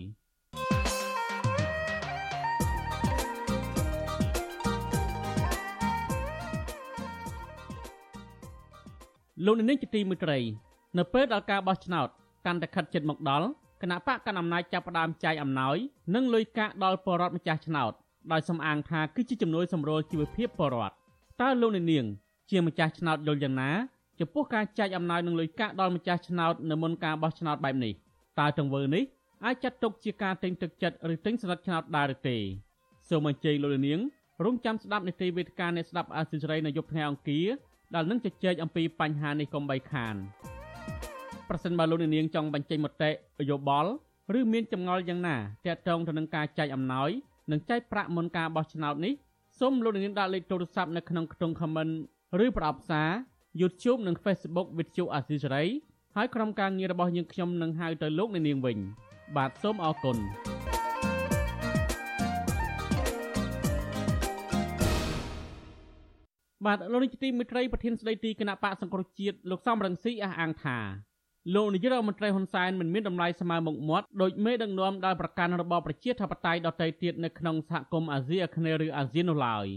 [9.46, 10.40] លោកនាងជាទីមេត្រី
[10.98, 12.08] នៅពេលដល់ការបោះឆ្នោត
[12.46, 13.48] កាន់តែខិតជិតមកដល់
[13.82, 15.78] គណៈបកកណ្ដាលអំណាចចាប់ផ្ដើមចែកអំណោយ
[16.16, 17.92] និងលុយកាក់ដល់ពលរដ្ឋម្ចាស់ឆ្នោត
[18.32, 20.96] ដោយសំអាងថាគឺជាជំនួយសម្រួលជីវភាពពលរដ្ឋ
[21.42, 22.06] តើលោកនាង
[22.50, 23.72] ជាម្ចាស់ឆ្នោតយល់យ៉ាងណា
[24.20, 27.94] ចំពោះការចែកអំណោយនិងលុយកាក់ដល់ម្ចាស់ឆ្នោតនៅមុនការបោះឆ្នោតបែបនេះ
[28.40, 29.04] តើទង្វើនេះ
[29.46, 32.38] អាចចាត់ទុកជាការទិញទឹកចិត្តឬទិញសម្លឹកឆ្នោតដែរឬទេ
[33.10, 34.00] សូមអញ្ជើញលោកនាង
[34.46, 37.48] រងចាំស្ដាប់នីតិវេទិកាអ្នកស្ដាប់អាស៊ីសេរីនៅយប់ថ្ងៃអង្គារ
[37.96, 40.16] ដែលនឹងជជែកអំពីបញ្ហានេះកុំបីខាន
[41.50, 43.10] ប្រសិនបើលោកនាងចង់បញ្ចេញមតិ
[43.50, 43.92] យោបល់
[44.40, 47.10] ឬមានចម្ងល់យ៉ាងណាទាក់ទងទៅនឹងការចែកអំណោយ
[47.52, 49.14] និងចែកប្រាក់មុនការបោះឆ្នោតនេះ
[49.60, 51.94] សូមលោកនាងដាក់លេខទូរស័ព្ទនៅក្នុងខ្ទង់ comment
[52.46, 53.10] ឬប្រអប់សារ
[53.62, 55.64] YouTube និង Facebook វិទ្យុអាស៊ីសេរី
[56.16, 58.78] ហើយក្រុមការងាររបស់យើងខ្ញុំនឹងហៅទៅលោកនាងវិញ
[59.38, 60.18] បាទសូមអរគុណ
[66.66, 70.78] បាទលោកនាយកទីមេត្រីប្រធានស្ដីទីគណៈបកសង្គ្រោះជាតិលោកសំរងស៊ីអះអាងថា
[71.56, 79.68] លោកនាយករដ្ឋមន្ត្រីហ៊ុនសែនមិនមានតម្លៃស្មើមុខមាត់ដោយមេដឹកនាំដែលប្រកាន់របបប្រជាធិបតេយ្យដទៃទៀតនៅក្នុងសហគមន៍អាស៊ីអាគ្នេយ៍ឬអាស៊ាននោះឡើយ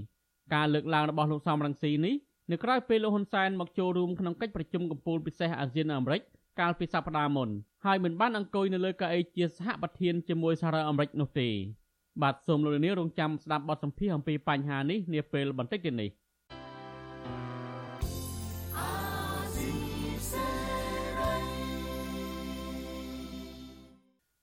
[0.54, 2.14] ការលើកឡើងរបស់លោកសំរងស៊ីនេះ
[2.50, 6.22] នៅក្រៅពេលលោកហ៊ុនសែនមកចូលរួមក្នុងកិច្ចប្រជុំកំពូលពិសេសអាស៊ានអាមេរិក
[6.60, 7.48] កាលពីសប្តាហ៍មុន
[7.84, 11.48] ហើយមិនបានអង្គុយនៅលើកៅអីជាសហប្រធានជាមួយសហរដ្ឋអាមេរិកនោះទេ
[12.22, 16.10] បាទសូមលោកលានរងចាំស្ដាប់បទសម្ភាសន៍អំពីបញ្ហានេះនាពេលបន្តិចទៀតនេះ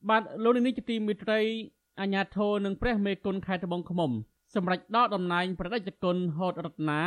[0.10, 1.39] បាទលោកលានជាទីមេត្រី
[2.02, 4.12] អាញាធរនិងព្រះមេគុណខេត្តត្បូងឃ្មុំ
[4.56, 7.02] សម្រាប់ដកតំណែងប្រតិជគុណហូតរតនា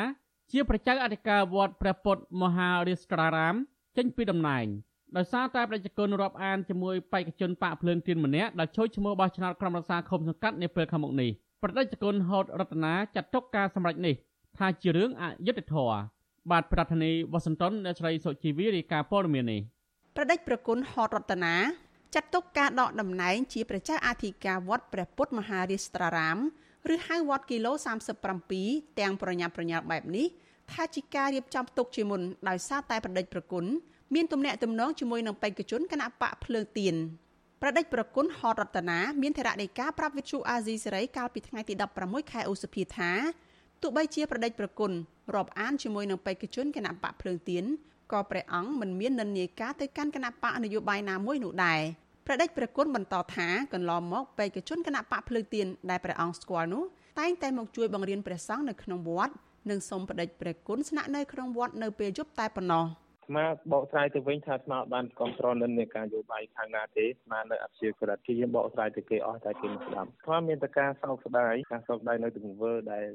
[0.52, 3.54] ជាប្រជាអធិការវត្តព្រះពុទ្ធមហារាជត្រារាម
[3.96, 4.66] ចេញពីតំណែង
[5.16, 11.30] ដោយសារតែប្រជាជនរាប់អានជាមួយបេក្ខជនបាក់ភ្លើងទៀនម្នាក់ដែលចូលឈ្មោះបោះឆ្នោតក្រុមរក្សាឃុំសង្កាត់នាពេលខាងមុខនេះ
[11.62, 14.14] ប្រជាជនហូតរតនាចាត់ទុកការសម្រេចនេះ
[14.58, 15.98] ថាជារឿងអយុត្តិធម៌
[16.50, 19.60] បាទប្រធានាធិបតីវ៉ាស៊ីនតោនអ្នកស្រីសុជីវីរាយការណ៍ព័ត៌មាននេះ
[20.16, 21.54] ប្រដេចប្រគុណហតរតនា
[22.14, 26.38] ចាត់ទុកការដកតំណែងជាប្រជាអធិការវត្តព្រះពុទ្ធមហារាជត្រារាម
[26.94, 27.72] ឬហៅវត្តគីឡូ
[28.36, 30.26] 37ទាំងប្រញាប់ប្រញាល់បែបនេះ
[30.72, 33.64] ថាជាការរៀបចំទុកជាមុនដោយសារតែប្រដេចប្រគុណ
[34.14, 36.94] មានទំនាក់ទំនងជាមួយនឹងបេក្ខជនគណៈបកភ្លើងទៀន
[37.62, 43.10] ប្រដេចប្រគុណហតរតនាមានធរណីការប្រាប់វិទ្យុអាស៊ីសេរីកាលពីថ្ងៃទី16ខែឧសភាថា
[43.82, 44.92] ទោះបីជាប្រដេចប្រគុណ
[45.34, 47.64] រាប់អានជាមួយនឹងបេក្ខជនគណៈបកភ្លើងទៀន
[48.12, 51.80] ក៏ព្រះអង្គមិនមាននិន្នាការទៅកាន់គណៈបកនយោបាយណាមួយនោះដែរ
[52.26, 56.82] ព្រះដេចព្រះគុណបន្តថាកន្លងមកបេក្ខជនគណៈបកភ្លើងទៀនដែលព្រះអង្គស្គាល់នោះ
[57.18, 59.34] តែងតែមកជួយបង្រៀនព្រះសង្ឃនៅក្នុងវត្ត
[59.70, 62.84] និងសូមព្រះដេចព្រះគុណស្នាក់នៅក្នុងវត្តនៅពេលយប់តែប៉ុណ្ណោះ។
[63.30, 73.06] ស្មាបកស្រាយទៅវិញថាស្មាបានគ្រប់គ្រងនិន្នាការយោបាយខាងណាទេស្មានៅអព្យាក្រឹតគេយើងបកស្រាយទៅគេអស់តែគេមិនស្ដាប់ស្មាមានតែការសោកស្ដាយការសោកស្ដាយនៅទង្វើដែល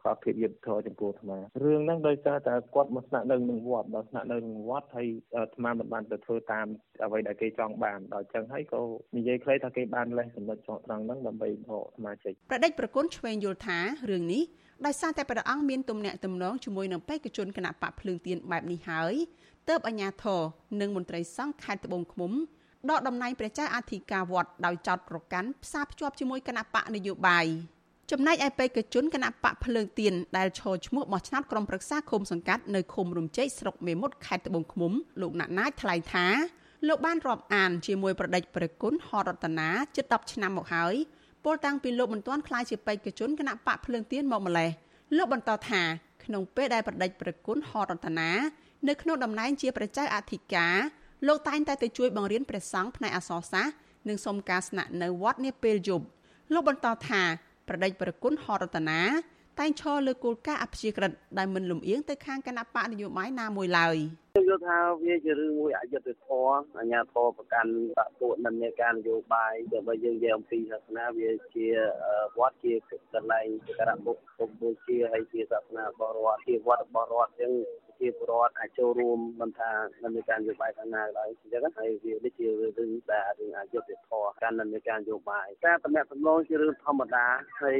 [0.00, 5.08] ខ្វះភាពយុត្តិធម៌ចំពោះស្មារឿងហ្នឹងដោយសារតែគាត់មកស្នាក់នៅនឹងវត្តដល់ស្នាក់នៅនឹងវត្តហើយ
[5.54, 6.66] ស្មាមិនបានទៅធ្វើតាម
[7.04, 8.80] អ្វីដែលគេចង់បានដល់ចឹងហើយក៏
[9.16, 13.78] និយាយខ្លីថាគេបានលេសចំណុចចង់ត្រង់ហ្នឹងដើម្បីបកសមាជិកប្រដេចប្រគុណឆ្វេងយល់ថា
[14.10, 14.44] រឿងនេះ
[14.86, 19.14] ដោយសារតែព្រះអង្គមានទំនាក់ទំនងជាមួយនឹងបេក្ខជនគណៈបកភ្លើងទៀនបែបនេះហើយ
[19.68, 20.40] ទើបអាជ្ញាធរ
[20.80, 22.32] និងមន្ត្រីសង្ឃខេត្តត្បូងឃ្មុំ
[22.90, 27.46] ដកតំណែងព្រះចៅអធិការវត្តដោយចោតប្រកាន់ផ្សារភ្ជាប់ជាមួយគណៈបកនយោបាយ
[28.10, 36.26] ចំណែកឯបេក្ខជនគណៈបកភ្លើងទៀនដែលឈរឈ្មោះបោះឆ្នោតក្រុមប្រឹក្សាឃុំសង្កាត់នៅឃុំរំជ័យស្រុកមេមត់ខេត្តត្បូងឃ្មុំលោកណាក់ណាចថ្លែងថា
[36.88, 40.94] លោកបានរាប់អានជាមួយប្រដេចព្រះគុណហរតនាជិត10ឆ្នាំមកហើយ
[41.44, 44.70] ពលតាំងពីលោកមិនទាន់ក្លាយជាបេក្ខជនគណៈបកភ្លើងទៀនមកម្លេះ
[45.16, 45.82] លោកបន្តថា
[46.24, 48.30] ក្នុងពេលដែលប្រដេចព្រះគុណហរតនា
[48.88, 50.76] នៅក្នុងតំណែងជាព្រះចៅអធិការ
[51.26, 53.74] លោកតែងតែទៅជួយបង្រៀនព្រះសង្ឃផ្នែកអក្សរសាស្ត្រ
[54.08, 56.06] និងសុំការស្នាក់នៅវត្តនាពេលយប់
[56.52, 57.22] លោកបន្តថា
[57.68, 59.00] ប្រដេចប្រគុណហរតនា
[59.60, 63.96] តែងឈរលើគោលការណ៍អព្យាក្រឹតដែលមិនលំអៀងទៅខាងគណៈបកនយោបាយណាមួយឡើយ
[64.34, 71.66] ខ្ញុំយល់ថាវាជារឿងមួយអយុត្តិធម៌អាញាធរប្រកាន់បពុនិន្នាការនយោបាយដើម្បីយើងនិយាយអំពីសាសនាវាជា
[72.38, 72.72] វត្តជា
[73.14, 77.52] កន្លែងសក្ការៈបុព្វបូជាហើយជាសាសនាបរិវត្តជាវត្តរបស់រដ្ឋអញ្ចឹង
[78.00, 79.70] ជាពលរដ្ឋអាចចូលរួមមិនថា
[80.02, 87.26] និន្នាការនយោបាយខាងណាក៏ដោយអញ្ចឹងហើយវានេះជារឿងដែលរឿងអយុត្តិធម៌ការនិន្នាការនយោបាយការតំណែងតំណងជារឿងធម្មតា
[87.62, 87.78] ហើយ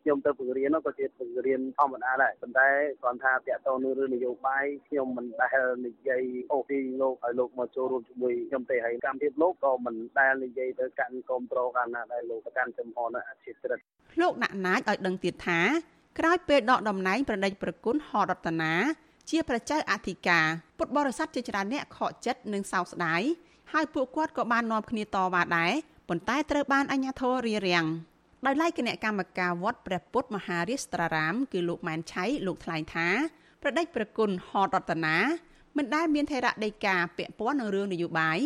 [0.00, 2.68] ខ្ញុំទៅបង្រៀនក៏ជាបង្រៀនធម្មតាដែរប៉ុន្តែ
[3.02, 6.22] គ្រាន់ថាតាក់ទងនឹងរឿងនយោបាយខ្ញុំមិនដែលនិយាយ
[6.52, 13.78] អូពីលោកឲ្យលោកមកចូលរួមជាមួយខ្ញុំទេហើយកម្មវិធីលោកក៏មិនដែលនិយាយទៅកាន់គ្រប់គ្រងកាលណាដែលលោកប្រកាន់ចំហនៅអធិក្រិត
[14.20, 15.60] លោកណាក់ណាចឲ្យដឹងទៀតថា
[16.18, 18.72] ក្រោយពេលដកតំណែងប្រដេចប្រគុណហរតនា
[19.30, 20.46] ជាប្រជាអធិការ
[20.78, 23.22] ពុទ្ធបរិស័ទជាច្រើនអ្នកខកចិត្តនិងសោកស្ដាយ
[23.72, 25.72] ហើយពួកគាត់ក៏បាននាំគ្នាតវ៉ាដែរ
[26.08, 27.86] ប៉ុន្តែត្រូវបានអាជ្ញាធររារាំង
[28.46, 33.08] ដោយឡែកគណៈកម្មការវត្តព្រះពុទ្ធមហារាជត្រារាម គឺលោកម៉ែនឆៃលោកថ្លែងថា
[33.62, 35.16] ប្រដេចប្រគុណហតរតនា
[35.76, 38.38] មិនដែលមានថេរដីកាពាក់ព័ន្ធនឹងរឿងនយោបាយ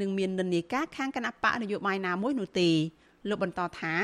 [0.00, 2.70] និងមាននិន្នាការខាងគណៈបកនយោបាយណាមួយនោះទេ
[3.28, 3.94] លោកបន្តថា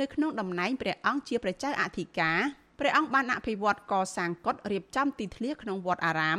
[0.00, 2.38] នៅក្នុងតំណែងព្រះអង្គជាប្រជាអធិការ
[2.78, 6.38] ព្រះអង្គបានអភិវឌ្ឍកសាងកុដិរៀបចំទីធ្លាក្នុងវត្តអារាម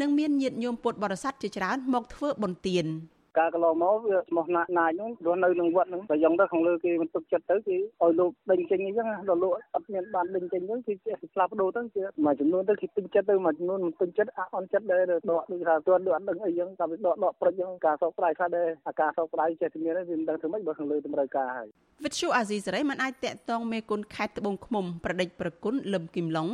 [0.00, 2.86] និងមានញាតិញោមពុទ្ធបរិស័ទជាច្រើនមកធ្វើបុណ្យទាន
[3.38, 21.68] ការកន្លងមកវាស្មោះណាស់ណាចហ្នឹងរស់នៅក្នុងវត្តហ្នឹងតែយ៉ាងទៅខាងលើគេមិនទុកចិត្តទៅគេឲ្យលោកដេញចេញអញ្ចឹងដល់លោកអត់មានបានដេញចេញហ្នឹងគឺគេផ្លាស់ប្ដូរទៅជាមួយចំនួនទៅគេពេញចិត្តទៅមួយចំនួនមិនពេញចិត្តអត់ចិត្តដែរដកដូចថាទាន់ដូចអត់ដឹងអីចឹងតែដកដកព្រិចចឹងការសោកស្ដាយខ្លះដែរអាការសោកស្ដាយចេះតែមានវាមិនដឹងធ្វើម៉េចបើខាងលើតម្រូវការហើយ
[22.04, 26.48] វិទ្យុអាស៊ីសេរីមិនអាចតាក់ទងមេគុណខេត្តត្បូងឃ្មុំប្រដេចប្រគុណលឹមគីមឡុង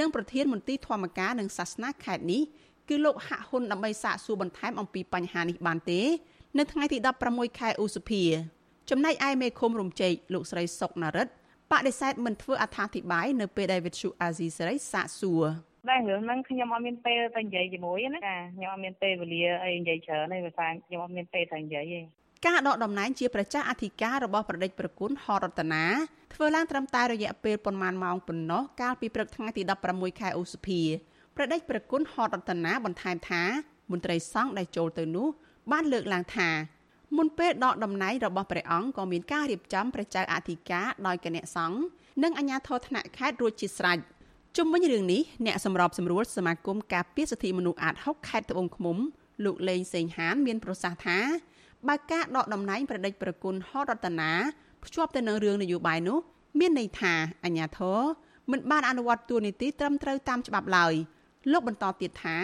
[0.00, 2.42] និងប្រធានមន្ទីរធម្មការនិងសាសនាខេត្តនេះ
[2.88, 6.00] គឺលោកហាក់ហ៊ុនដើម្បីសាកសួរបន្ថែមអំពីបញ្ហានេះបានទេ
[6.58, 8.22] នៅថ្ងៃទី16ខែឧសភា
[8.90, 11.28] ចំណែកឯមេឃុំរំជែកលោកស្រីសុកណារិត
[11.72, 15.44] បដិសេធមិនធ្វើអត្ថាធិប្បាយនៅពេលដែលវិទ្យុអាស៊ីសេរីសាកសួរ
[15.88, 20.54] តែរឿងហ្នឹងខ្ញុំអត់មានពេលទៅនិយាយជាមួយណាចាខ្ញុំអត់មានពេលវេលាអីនិយាយច្រើនទេព្រោះ
[20.86, 22.00] ខ្ញុំអត់មានពេលទៅនិយាយទេ
[22.46, 25.84] ការដកតំណែងជាប្រជាអធិការរបស់ប្រដេចប្រគុណហរតនា
[26.34, 30.80] ធ្វើឡើងត្រឹមតែរយៈពេលប៉ុន្មានម៉ោងប៉ុណ្ណោះកាលពីព្រឹកថ្ងៃទី16ខែឧសភា
[31.36, 33.42] ប្រដេចប្រគុណហរតនាបន្ថែមថា
[33.90, 35.28] មន្ត្រីសង្ឃដែលចូលទៅនោះ
[35.72, 36.48] បានលើកឡើងថា
[37.16, 41.78] មុនពេលដកតំណែងរបស់ព្រះអង្គក៏មានការរៀបចំព្រះចៅអធិការដោយគណៈសង្ឃ
[42.22, 43.98] និងអាជ្ញាធរថ្នាក់ខេត្តរួចជាស្រេច
[44.56, 48.96] ជុំវិញរឿងនេះអ្នកសម្របសម្រួលសមាគមការពារសិទ្ធិមនុស្សអាត6ខេត្តត្បូងឃ្មុំ
[49.44, 51.18] លោកលេងសេងហានមានប្រសាសន៍ថា
[51.88, 54.32] បើការដកតំណែងប្រដេចប្រគុណហតរតនា
[54.84, 56.18] ភ្ជាប់ទៅនឹងរឿងនយោបាយនោះ
[56.58, 58.00] មានន័យថាអាញាធរ
[58.50, 60.94] មិនបានអនុវត្តទួលនីតិត្រឹមត្រូវតាមច្បាប់ឡើយ
[61.52, 62.36] លោកបន្តទៀតថា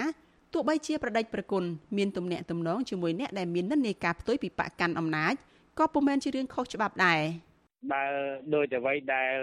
[0.52, 1.62] ទោះបីជាប្រដេចប្រគុណ
[1.96, 5.34] មានទំនាក់ទំនងជាមួយអ្នកដែលមាននិន្នាការផ្ទុយពីបកកាន់អំណាច
[5.78, 7.20] ក៏ពុំមែនជារឿងខុសច្បាប់ដែរ
[7.90, 8.04] បើ
[8.54, 9.34] ដូចអ្វីដែល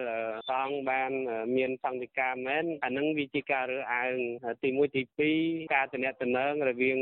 [0.50, 1.12] សងបាន
[1.58, 4.16] មានសង្កេតការមែនអានឹងវាជាការរើសអើង
[4.64, 5.02] ទី1ទី
[5.38, 6.02] 2ការតំ
[6.38, 7.00] ណែងរវាង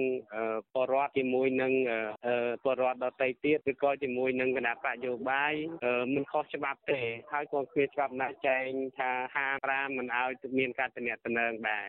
[0.74, 1.74] បរដ្ឋជាមួយនឹង
[2.66, 5.54] បរដ្ឋដទៃទៀតឬក៏ជាមួយនឹងគណៈបកយោបាយ
[6.14, 7.00] មិនខុសច្បាប់ទេ
[7.32, 11.86] ហើយក៏គ្មានច្បាប់ណាចែងថាហាប្រាមិនឲ្យមានការតំណែងដែរ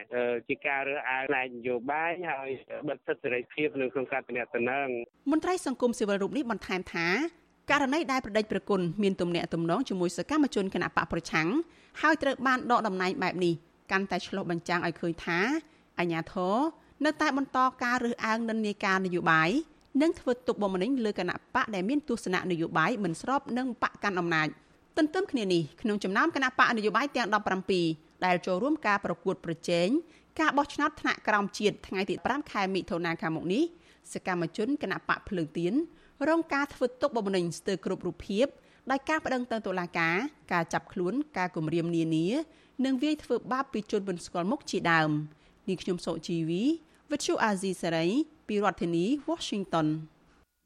[0.49, 2.49] ជាការរើសអើងផ្នែកនយោបាយហើយ
[2.89, 4.35] បិទសិទ្ធិសេរីភាពនៅក្នុងការតំ
[4.71, 4.89] ណែង
[5.33, 7.09] មន្ត្រីសង្គមស៊ីវិលរូបនេះបន្ថែមថា
[7.71, 11.49] ករណីដែលប្រដេចប្រគុណមានទំនាក់ទំនងជាមួយសកម្មជនគណបកប្រឆាំង
[12.01, 13.55] ហើយត្រូវបានដកតំណែងបែបនេះ
[13.91, 15.39] កាន់តែឆ្លុះបញ្ចាំងឲ្យឃើញថា
[15.99, 16.57] អាញាធរ
[17.05, 19.51] នៅតែបន្តការរើសអើងនិន្នាការនយោបាយ
[20.03, 24.49] និងធ្វើទុកបុកម្នេញលើគណៈបកដែលមានទស្សនៈនយោបាយមិនស្របនឹងបកកាន់អំណាច
[24.97, 27.29] ទន្ទឹមគ្នានេះក្នុងចំណោមគណៈបកនយោបាយទាំង
[27.77, 29.89] 17ដែលចូលរួមការប្រកួតប្រជែង
[30.41, 33.65] ការបោះឆ្នោតថ្នាក់ក្រោមជាតិថ្ងៃទី5ខែមិថុនាខាងមុខនេះ
[34.13, 35.75] សកម្មជនគណៈបកភ្លើងទៀន
[36.29, 38.47] រងការធ្វើទុកបុកម្នេញស្ទើរគ្រប់រូបភាព
[38.91, 40.17] ដោយការប្តឹងទៅតុលាការ
[40.53, 42.27] ការចាប់ខ្លួនការគំរាមនានា
[42.85, 45.11] និងវាយធ្វើបាបពីជនមិនស្គាល់មុខជាដើម
[45.69, 46.63] នេះខ្ញុំសុជីវី
[47.11, 48.07] វិទ្យុអាស៊ីសេរី
[48.49, 49.87] ពីរដ្ឋធានី Washington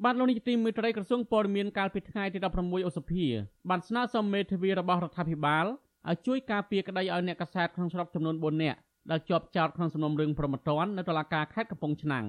[0.05, 3.25] បានលោកនាយកទីមេត្រីក្រសួងព័ត៌មានកាលពីថ្ងៃទី16ឧសភា
[3.71, 5.67] បានស្នើសុំមេធាវីរបស់រដ្ឋាភិបាល
[6.09, 8.79] ឲ្យជួយការពារក្តីឲ្យអ្នកកសែតក្នុងស្រុកចំនួន4នាក់
[9.11, 12.27] ដែលជាប់ចោទក្នុងសំណុំរឿងប្រមត្តននៅតុលាការខេត្តកំពង់ឆ្នាំង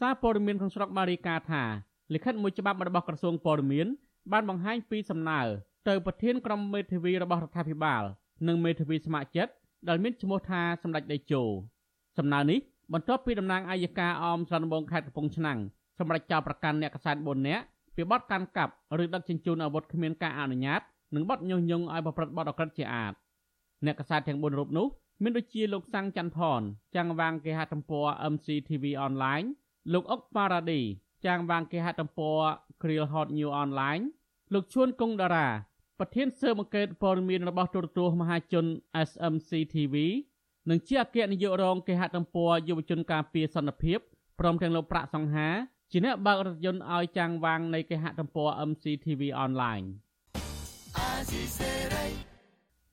[0.00, 1.64] សារព័ត៌មានក្នុងស្រុកបានរាយការណ៍ថា
[2.14, 3.86] លិខិតមួយច្បាប់របស់ក្រសួងព័ត៌មាន
[4.32, 5.40] បានបង្ហាញពីសំណើ
[5.88, 8.02] ទៅប្រធានក្រុមមេធាវីរបស់រដ្ឋាភិបាល
[8.48, 9.52] និងមេធាវីស្ម័គ្រចិត្ត
[9.88, 11.42] ដែលមានឈ្មោះថាសម្ដេចតេជោ
[12.18, 12.58] សំណើនេះ
[12.92, 15.58] បន្ទាប់ពីតំណាងអัยការអមស្រុកបងខេត្តកំពង់ឆ្នាំង
[15.98, 17.64] សម្រាប់ចោទប្រកាន់អ្នកកសែត4នាក់
[17.96, 20.80] ពីបទកាន់កាប់ឬដឹកជញ្ជូនអាវុធគ្មានការអនុញ្ញាត
[21.14, 23.12] និងបទញុះញង់ឲ្យប្រព្រឹត្តបទអក្រិតជាអាត
[23.86, 24.86] អ្នកកសែតទាំង4រូបនោះ
[25.22, 26.60] មានដូចជាលោកសាំងច័ន្ទផន
[26.96, 29.46] ចាំងវាងគេហទំព័រ MCTV Online
[29.92, 30.80] លោកអុកប៉ារ៉ាឌី
[31.26, 32.38] ចាងវាងគេហទំព័រ
[32.82, 34.02] Krill Hot New Online
[34.52, 35.48] លោកឈួនកុងតារា
[35.98, 38.64] ប្រធានស៊ើបអង្កេតព័ត៌មានរបស់ទូរទស្សន៍មហាជន
[39.08, 39.94] SMC TV
[40.70, 43.98] និងជាអគ្គនាយករងគេហទំព័រយុវជនការពារសន្តិភាព
[44.40, 45.48] ព្រមទាំងលោកប្រាក់សង្ហា
[45.90, 49.86] ជាអ្នកបើករថយន្តឲ្យចាងវាងនៃគេហទំព័រ MCTV Online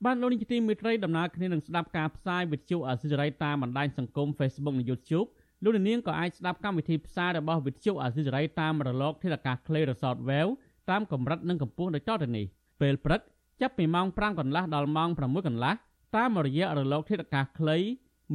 [0.06, 5.28] បានលោកនាយកទីមេត្រីដំណើរគ្នានឹងស្ដាប់ការផ្សាយវិទ្យុអសិរ័យតាមបណ្ដាញសង្គម Facebook និង YouTube
[5.64, 10.52] លោកនាងក៏អាចស្ដាប់កម្មវិធីផ្សាយរបស់វិទ្យុអាស៊ីសេរីតាមរលកធាតុអាកាសខ្លី Resort Wave
[10.90, 12.46] តាមកម្រិតនិងកម្ពស់ដូចតទៅនេះ
[12.82, 13.22] ពេលព្រឹក
[13.62, 15.74] ចាប់ពីម៉ោង5កន្លះដល់ម៉ោង6កន្លះ
[16.16, 17.78] តាមរយៈរលកធាតុអាកាសខ្លី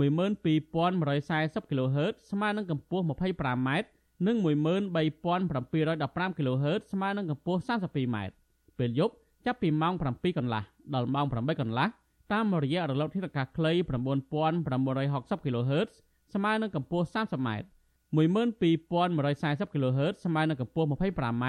[0.00, 3.68] 12140 kHz ស្មើនឹងកម្ពស់ 25m
[4.26, 8.16] និង13715 kHz ស្មើនឹងកម្ពស់ 32m
[8.78, 9.14] ពេលយប់
[9.46, 10.62] ចាប់ពីម៉ោង7កន្លះ
[10.94, 11.88] ដល់ម៉ោង8កន្លះ
[12.32, 15.92] តាមរយៈរលកធាតុអាកាសខ្លី9960 kHz
[16.34, 17.48] ស្មើនឹងកម្ពស់ 30m
[18.16, 21.44] 12140 kHz ស្មើនឹងកម្ពស់ 25m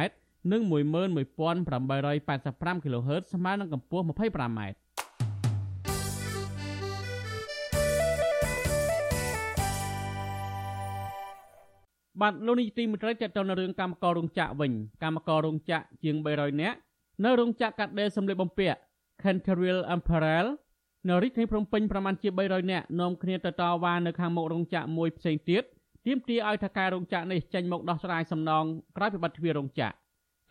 [0.52, 4.60] និង11885 kHz ស្មើនឹងកម្ពស់ 25m
[12.22, 14.72] បាទលោកនេះទីមិត្តរីតទៅនៅរឿងកម្មកររោងចក្រវិញ
[15.04, 16.78] កម្មកររោងចក្រជាង300នាក់
[17.24, 18.80] នៅរោងចក្រកាត់ដេរសម្លៀកបំពាក់
[19.24, 20.48] Canterial Apparel
[21.10, 25.63] នៅរាជធានីភ្នំពេញប្រមាណជា300នាក់នាំគ្នាទៅតវ៉ានៅខាងមុខរោងចក្រមួយផ្សេងទៀត
[26.06, 28.66] ទាមទារឲ្យថៅកែរោងចក្រនេះចេញមកដោះស្រាយសំណង
[28.98, 29.94] ក្រោយពីបាត់ទ្វាររោងចក្រ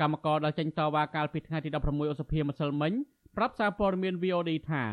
[0.01, 2.93] កម្មករដែលចេញតវ៉ាកាលពីថ្ងៃទី16ឧសភាម្សិលមិញ
[3.37, 4.85] ប្រាប់សារព័ត៌មាន VOD ថា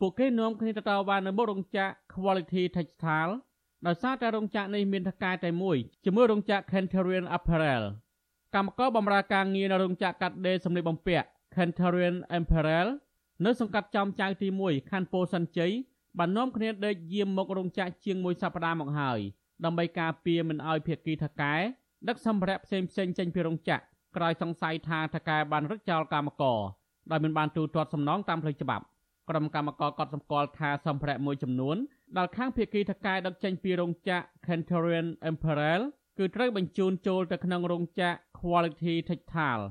[0.00, 3.32] ពួកគេនាំគ្នាទៅតវ៉ានៅមុខរោងចក្រ Quality Textile
[3.86, 7.82] ដោយសារតែរោងចក្រនេះមានថៅកែតែមួយជាមួយរោងចក្រ Canterian Apparel
[8.54, 12.88] កម្មករបម្រើការងារនៅរោងចក្រកាត់ដេរសម្លៀកបំពាក់ Canterian Apparel
[13.44, 15.72] នៅសង្កាត់ចំចៅទី1ខណ្ឌពោធិ៍សិនជ័យ
[16.18, 19.20] បាននាំគ្នាដេកយាមមករោងចក្រជាងមួយសប្តាហ៍មកហើយ
[19.64, 21.54] ដើម្បីការពារមិនឲ្យភៀកគីថកែ
[22.08, 23.82] ដឹកសម្ភារៈផ្សេងផ្សេងចេញពីរោងចក្រ
[24.16, 26.60] ក្រោយសង្ស័យថាថកែបានរឹតចោលកម្មករ
[27.10, 28.84] ដោយមិនបានទូទាត់សំណងតាមផ្លូវច្បាប់
[29.30, 31.76] ក្រុមកម្មករក៏សម្គាល់ថាសម្ភារៈមួយចំនួន
[32.16, 35.82] ដែលខាងភៀកគីថកែដឹកចេញពីរោងចក្រ Cantorian Imperial
[36.18, 39.64] គឺត្រូវបញ្ជូនចូលទៅក្នុងរោងចក្រ Quality Textile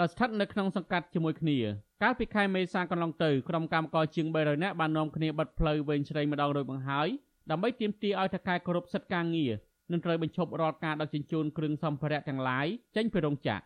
[0.00, 1.58] ដែលស្ថិតនៅក្នុងសង្កាត់ជាមួយគ្នា
[2.02, 7.08] កាលពីខែមេសាកន្លងទៅក្រុមកម្មករជាង300នាក់បាននាំគ្នាបិទផ្លូវវែងជ្រៃម្ដងរួចមកហើយ
[7.50, 9.52] ដើម្បីទាមទារឲ្យថៅកែគោរពសិទ្ធិការងារ
[9.92, 13.62] និងត្រូវបញ្ឈប់រាល់ការដឹកជញ្ជូនគ្រឿងសម្ភារៈទាំងឡាយចេញពីរោងចក្រ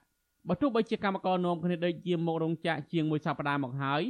[0.49, 4.03] បើទោះបីជាកម្មករនាំគ្នាដេកយាមមករោងចក្រជាងមួយសប្តាហ៍មកហើយ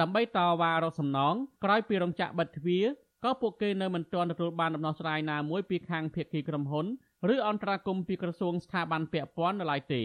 [0.00, 1.34] ដើម្បីតវ៉ារកសំណង
[1.64, 2.84] ក្រោយពីរោងចក្របិទទ្វារ
[3.24, 6.86] ក៏ពួកគេនៅមិនទាន់ទទួលបានដំណោះស្រាយណាមួយពីខាងភាគីក្រុមហ៊ុន
[7.34, 10.02] ឬអន្តរាគមន៍ពីក្រសួងស្ថាប័នពាក់ព័ន្ធនៅឡើយទេ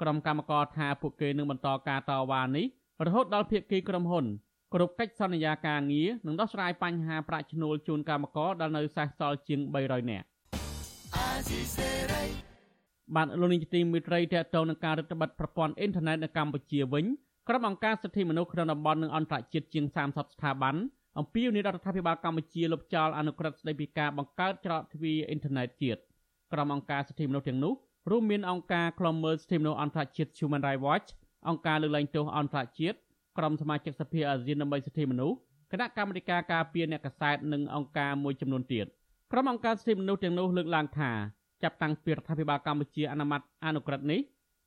[0.00, 2.66] ក្រុមកម្មការថាពួកគេនឹងបន្តការតវ៉ានេះ
[3.06, 4.24] រហូតដល់ភាគីក្រុមហ៊ុន
[4.74, 10.26] គ្រប់កិច្ចសន្យាការងារនិងដោះស្រាយបញ្ហាប្រាក់ឈ្នួលជូនកម្មករដែលនៅសេសសល់ជាង300នាក់
[13.16, 17.04] បានលោកនាយកទីមេត្រីតទៅនឹងការរដ្ឋបတ်ប្រព័ន្ធអ៊ីនធឺណិតនៅកម្ពុជាវិញ
[17.48, 20.76] ក្រុមអង្គការសិទ្ធិមនុស្សក្នុងតំបន់និងអន្តរជាតិជាង30ស្ថាប័ន
[21.18, 26.00] អំពាវនាវរដ្ឋាភិបាលកម្ពុជាលុបចោលអនុក្រឹត្យស្តីពីការបង្កើតច្រកទ្វារអ៊ីនធឺណិតជាតិ
[26.52, 27.74] ក្រុមអង្គការសិទ្ធិមនុស្សទាំងនោះ
[28.08, 31.08] រួមមានអង្គការឃ្លាំមើលសិទ្ធិមនុស្សអន្តរជាតិ Human Rights Watch
[31.48, 32.96] អង្គការលើកលែងទោសអន្តរជាតិ
[33.38, 35.36] ក្រុមសមាជិកសភាអាស៊ានដើម្បីសិទ្ធិមនុស្ស
[35.72, 38.86] គណៈកម្មាធិការការពារអ្នកកសែតនិងអង្គការមួយចំនួនទៀត
[39.32, 41.10] ក្រុមអង្គការសិទ្ធិមនុស្សទាំងនោះលើកឡើងថា
[41.62, 44.20] ចាប់តាំងពីរដ្ឋាភិបាលកម្ពុជាអនុម័តអនុក្រឹត្យនេះ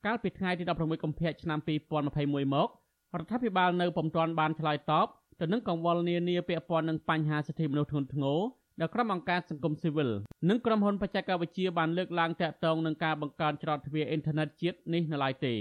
[0.06, 2.69] កាលពីថ្ងៃទី16កុម្ភៈឆ្នាំ2021មក
[3.17, 5.08] រដ្ឋាភិបាលនៅពុំទាន់បានឆ្លើយតប
[5.39, 8.39] ទៅនឹងកង្វល់នានាពាក់ព័ន្ធនឹងបញ្ហាសិទ្ធិមនុស្សធ្ងន់ធ្ងរ
[8.80, 10.10] ដែលក្រុមអង្គការសង្គមស៊ីវិល
[10.50, 15.54] និងក្រុមហ៊ុនបច្ចេកវិទ្យាបានលើកឡើងតាក់ទងនឹងការបង្កើនច្រកទ្វារអ៊ីនធឺណិតជាតិនេះនៅឡើយទេ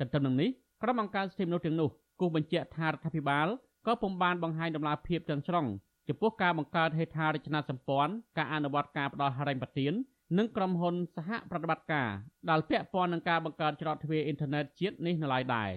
[0.00, 0.48] ទន្ទឹមនឹងនេះ
[0.82, 1.88] ក្រុមអង្គការសិទ្ធិមនុស្សទាំងនោះ
[2.20, 3.46] គូបញ្ជាក់ថារដ្ឋាភិបាល
[3.86, 5.66] ក៏ពុំបានបង្ហាញដំណើរភាពទាំងស្រុង
[6.08, 9.92] ចំពោះការបង្កើតហេដ្ឋារចនាសម្ព័ន្ធការអនុវត្តការផ្ដល់ហិរញ្ញប្បទាន
[10.38, 12.08] និងក្រុមហ៊ុនសហប្រតិបត្តិការ
[12.50, 15.70] ដែលពាក់ព័ន្ធនឹងការបង្កើតច្រកទ្វារអ៊ីនធឺណិតជាតិនេះនៅឡើយដែរ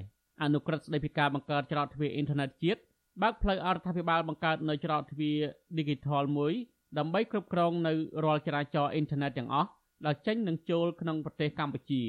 [0.43, 2.81] អនុក្រឹត្យស្តីពីការបង្កើតច្រកទ្វារអ៊ីនធឺណិតជាតិ
[3.21, 5.37] បើកផ្លូវអរដ្ឋាភិបាលបង្កើតនៅច្រកទ្វារ
[5.77, 6.53] Digital មួយ
[6.97, 9.69] ដើម្បីគ្រប់គ្រងនៅរាល់ចរាចរណ៍អ៊ីនធឺណិតទាំងអស់
[10.05, 12.01] ដែលចេញនិងចូលក្នុងប្រទេសកម្ពុជា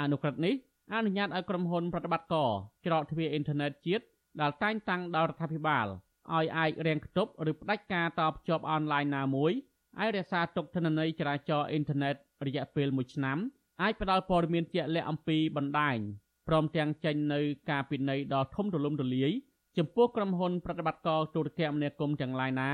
[0.00, 0.54] អនុក្រឹត្យនេះ
[0.94, 2.50] អនុញ្ញាតឲ្យក្រុមហ៊ុនប្រតិបត្តិការ
[2.86, 4.04] ច្រកទ្វារអ៊ីនធឺណិតជាតិ
[4.40, 5.86] ដែលតែងតាំងដោយរដ្ឋាភិបាល
[6.34, 9.52] ឲ្យអាចរាំងខ្ទប់ឬផ្ដាច់ការតភ្ជាប់អនឡាញណាមួយ
[10.00, 12.14] អាចរក្សាទុកទិន្នន័យចរាចរណ៍អ៊ីនធឺណិត
[12.46, 13.38] រយៈពេល1ឆ្នាំ
[13.82, 15.96] អាចផ្ដល់ព័ត៌មានជាក់លាក់អំពីបណ្ដាញ
[16.48, 19.30] ព្រមទាំងចេញនៅការពិន័យដ៏ធំទូលំទូលាយ
[19.78, 22.70] ចំពោះក្រុមហ៊ុនប្រតិបត្តិការទូរគមនាគមន៍ទាំងឡាយណា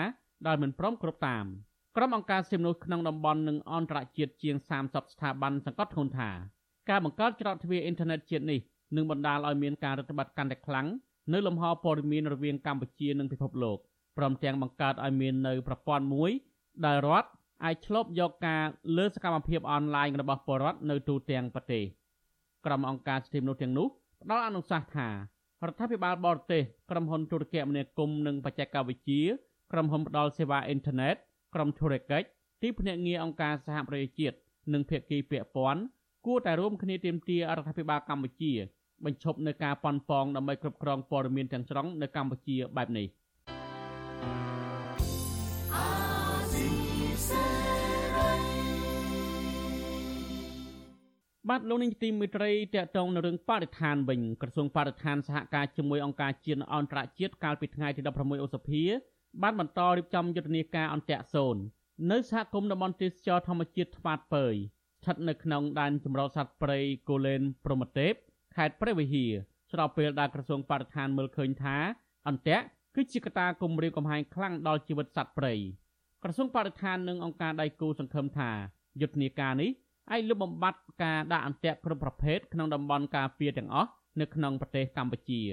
[0.47, 1.45] ដែលមិនព្រមគ្រប់តាម
[1.97, 6.31] ក្រុមអង្គការសិទ្ធិមនុស្សក្នុងតំបន់និងអន្តរជាតិជាង30ស្ថាប័នសង្កត់ធ្ងន់ថា
[6.91, 8.61] ការបង្កើតច្រកទ្វារអ៊ីនធឺណិតជាតិនេះ
[8.97, 10.87] នឹងបណ្ដាលឲ្យមានការរដ្ឋបတ်កាន់តែខ្លាំង
[11.33, 13.79] នៅលំហព័ត៌មានរវាងកម្ពុជានិងពិភពលោក
[14.17, 16.31] ព្រមទាំងបង្កើតឲ្យមាននៅប្រព័ន្ធមួយ
[16.87, 17.29] ដែលរដ្ឋ
[17.65, 18.65] អាចឆ្លប់យកការ
[18.97, 21.85] លើសកម្មភាពអនឡាញរបស់ពលរដ្ឋនៅទូទាំងប្រទេស
[22.67, 23.87] ក្រុមអង្គការសិទ្ធិមនុស្សទាំងនោះ
[24.23, 25.15] ផ្ដល់អនុសាសន៍ថារ
[25.73, 29.23] ដ្ឋាភិបាលបរទេសក្រុមហ៊ុនទូរគមនាគមន៍និងបច្ចេកវិទ្យា
[29.75, 31.17] ក្រុមហ៊ុនផ្ដល់សេវាអ៊ីនធឺណិត
[31.55, 32.27] ក្រុមធុរកិច្ច
[32.63, 34.37] ទីភ្នាក់ងារអង្គការសហប្រជាជាតិ
[34.73, 35.81] និងភាគីពាក់ព័ន្ធ
[36.27, 38.53] គួរតែរួមគ្នាទាមទាររដ្ឋាភិបាលកម្ពុជា
[39.05, 43.09] បញ្ឈប់នៅការប៉ុនប៉ងដើម្បីគ្រប់គ្រងព័ត៌មានទាំងស្រុងនៅកម្ពុជាបែបនេះ។
[51.51, 58.83] បាទលោកនាងទីមេត្រីតកតងនៅរឿងបរិស្ថានវិញក្រសួងបរិស្ថានសហការជាមួយអង្គការជាតិអន្តរជាតិកាលពីថ្ងៃទី16ឧសភា
[59.43, 61.57] បានបន្តរៀបចំយុទ្ធនាការអន្តរសូន
[62.11, 68.13] នៅសហគមន៍តំបន់ទេសចរធម្មជាតិថ្វាតពើស្ថិតនៅក្នុងដែនចម្រុះសត្វព្រៃគូលែនព្រហ្មទេព
[68.57, 69.33] ខេត្តព្រះវិហារ
[69.73, 71.77] ស្របពេលដែលក្រសួងបរិស្ថានមើលឃើញថា
[72.29, 72.61] អន្តៈ
[72.95, 75.55] គឺជាកត្តាគំរាមកំហែងខ្លាំងដល់ជីវិតសត្វព្រៃ
[76.23, 78.51] ក្រសួងបរិស្ថាននិងអង្គការដៃគូសង្ឃឹមថា
[79.01, 79.71] យុទ្ធនាការនេះ
[80.11, 85.49] អាចលុបបំបាត់ការដាក់អន្ទាក់គ្រប់ប្រភេទក្នុងតំបន់ការពារទាំងអស់នៅក្នុងប្រទេសកម្ពុជារ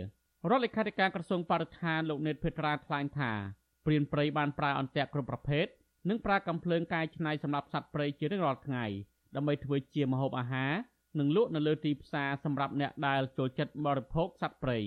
[0.50, 3.32] ដ្ឋលេខាធិការក្រសួងបរិស្ថានលោកនេតភេត្រាថ្លែងថា
[3.86, 5.65] ព្រានព្រៃបានប្រើអន្ទាក់គ្រប់ប្រភេទ
[6.10, 8.86] និងប្រើកំភ្លើងកាយឆ្នៃសម្រាប់សត្វព្រៃជារៀងរាល់ថ្ងៃ
[9.36, 10.72] ដើម្បីធ្វើជាម្ហូបអាហារ
[11.20, 14.80] និងលក់នៅលើទីផ្សារសម្រាប់អ្នកដែលចូលចិត្តបរិភោគសត្វព្រៃ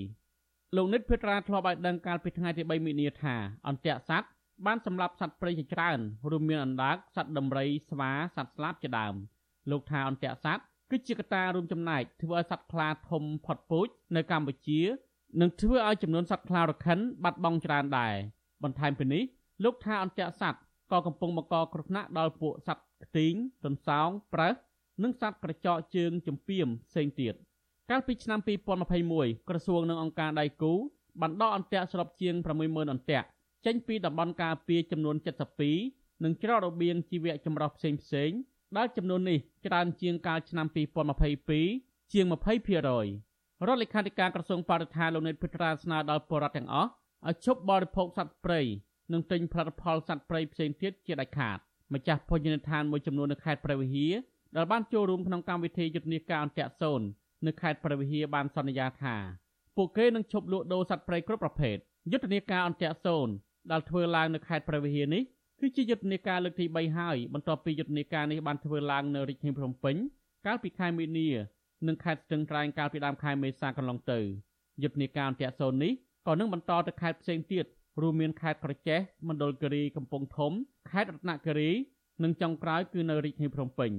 [0.76, 3.34] លោកនិតភេត្រាធ្លាប់ឲ្យដឹងកាលពីថ្ងៃទី3មីនាថា
[3.68, 4.28] អន្ទាក់សត្វ
[4.66, 5.98] បានសម្លាប់សត្វព្រៃជាច្រើន
[6.30, 9.14] រួមមានអណ្ដើកសត្វដំរីស្វាសត្វស្លាបជាដើម
[9.70, 14.80] លោកថាអន្ទាក់សត្វគឺជាកត្តារួមចំណែកធ្វើឲ្យសត្វខ្លាធំផុតពូជនៅកម្ពុជា
[15.40, 18.14] និងធ្វើឲ្យចំនួនសត្វខ្លារខិនបាត់បង់ច្រើនដែរ
[18.64, 19.22] បន្ថែមពីនេះ
[19.64, 20.60] លោកថាអន្ទាក់សត្វ
[20.92, 24.54] ក៏កំពុងបង្កគ្រោះថ្នាក់ដល់ពួកសត្វខ្ទីងទន្សោងប្រើស
[25.02, 27.34] និងសត្វក្រចកជើងជំពាមផ្សេងទៀត
[27.90, 28.40] កាលពីឆ្នាំ
[28.94, 30.72] 2021ក្រសួងនិងអង្គការដៃគូ
[31.20, 33.26] បានដកអន្ទាក់សរុបជាង60000អន្ទាក់
[33.66, 35.16] ចេញពីតំបន់ការពារចំនួន
[35.70, 38.30] 72និងច្រករបៀងជីវៈចម្រុះផ្សេងផ្សេង
[38.76, 40.66] ដែលចំនួននេះច្រើនជាងកាលឆ្នាំ
[41.34, 42.32] 2022ជាង20%
[43.66, 46.90] រដ្ឋលេខាធិការក្រសួងបរិស្ថានលោកនេតភិត្រាស្នើដល់ពលរដ្ឋទាំងអស់
[47.28, 48.60] ឲ្យឈប់បរិភោគសត្វព្រៃ
[49.12, 51.58] និងទិញផលិតផលសត្វព្រៃផ្សេងទៀតជាដាច់ខាត
[51.94, 54.14] ម្ចាស់ភោជនីយដ្ឋានមួយចំនួននៅខេត្តព្រះវិហារ
[54.56, 57.00] ដែលបានចូលរួមក្នុងកម្មវិធីយុទ្ធនាការអន្តរសូន
[57.46, 59.16] នៅខេត្តព្រះវិហារបានសន្យាថា
[59.76, 61.76] ពួកគេនឹងឈប់លក់ដូរសត្វព្រៃគ្រប់ប្រភេទ
[62.12, 63.28] យុទ្ធនាការអន្តរសូន
[63.70, 65.22] ដែលធ្វើឡើងនៅខេត្តព្រះវិហារនេះ
[65.60, 69.96] គឺជាយុទ្ធនាការលើកទី3ហើយបន្ទាប់ពីយុទ្ធនាការនេះបានធ្វើឡើងនៅរាជធានីភ្នំពេញ
[70.46, 71.28] កាលពីខែមីនា
[71.86, 74.20] និងខេត្តស្ទឹងត្រែងកាលពីដើមខែមេសាកន្លងទៅ
[74.82, 75.92] យុទ្ធនាការអន្តរសូននេះ
[76.28, 77.64] ក៏នឹងបន្តទៅខេត្តផ្សេងទៀត
[78.00, 78.98] រួមមានខេត្តក្រចេះ
[79.28, 80.52] មណ្ឌលគិរីកំពង់ធំ
[80.90, 81.70] ខេត្តរតនគិរី
[82.22, 83.92] និងចុងក្រោយគឺនៅរាជធានីភ្នំពេញ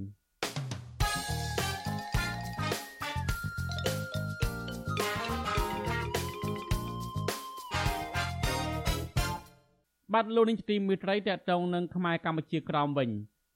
[10.14, 13.10] បាទលោកនាងទីមេត្រីតកតងនឹងខ្មែរកម្ពុជាក្រមវិញ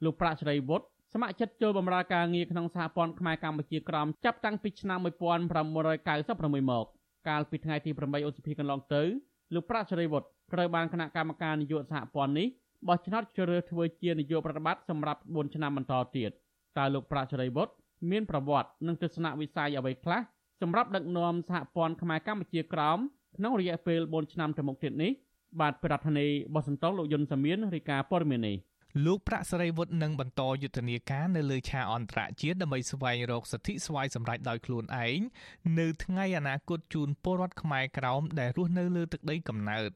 [0.03, 6.87] លោកប្រាក់ស្រីវុឌ្ឍសមាជិកចូលបម្រើការងារក្នុងសហព័ន្ធខ្មែរកម្ពុជាក្រមចាប់តាំងពីឆ្នាំ1996មក
[7.27, 9.03] កាលពីថ្ងៃទី8ឧសភាកន្លងទៅ
[9.53, 12.47] លោកប្រាក់ជ្រៃវុឌ្ឍត្រូវបានគណៈកម្មការនយោបាយសហព័ន្ធនេះ
[12.87, 16.31] បោះឆ្នោតជ្រើសរើសធ្វើជានាយកប្រតិបត្តិសម្រាប់4ឆ្នាំបន្តទៀត
[16.77, 17.73] តើលោកប្រាក់ជ្រៃវុឌ្ឍ
[18.11, 20.21] មានប្រវត្តិនិងទស្សនវិស័យអ្វីខ្លះ
[20.61, 22.97] សម្រាប់ដឹកនាំសហព័ន្ធខ្មែរកម្ពុជាក្រម
[23.37, 25.11] ក្នុងរយៈពេល4ឆ្នាំទៅមុខទៀតនេះ
[25.59, 28.55] បាទប្រធានាធិបតីបោះសន្តោលោកយុនសាមៀនរាយការណ៍ព័ត៌មាននេះ
[29.05, 35.19] លោកប្រាក់សេរីវុឌ្ឍនឹងបន្តយុទ្ធនាការនៅលើឆាកអន្តរជាតិដើម្បីស្វែងរកសិទ្ធិស្វ័យសម្រេចដោយខ្លួនឯង
[35.79, 39.89] នៅថ្ងៃអនាគតជូនពលរដ្ឋខ្មែរក្រោមដែលរស់នៅលើទឹកដីកំណើត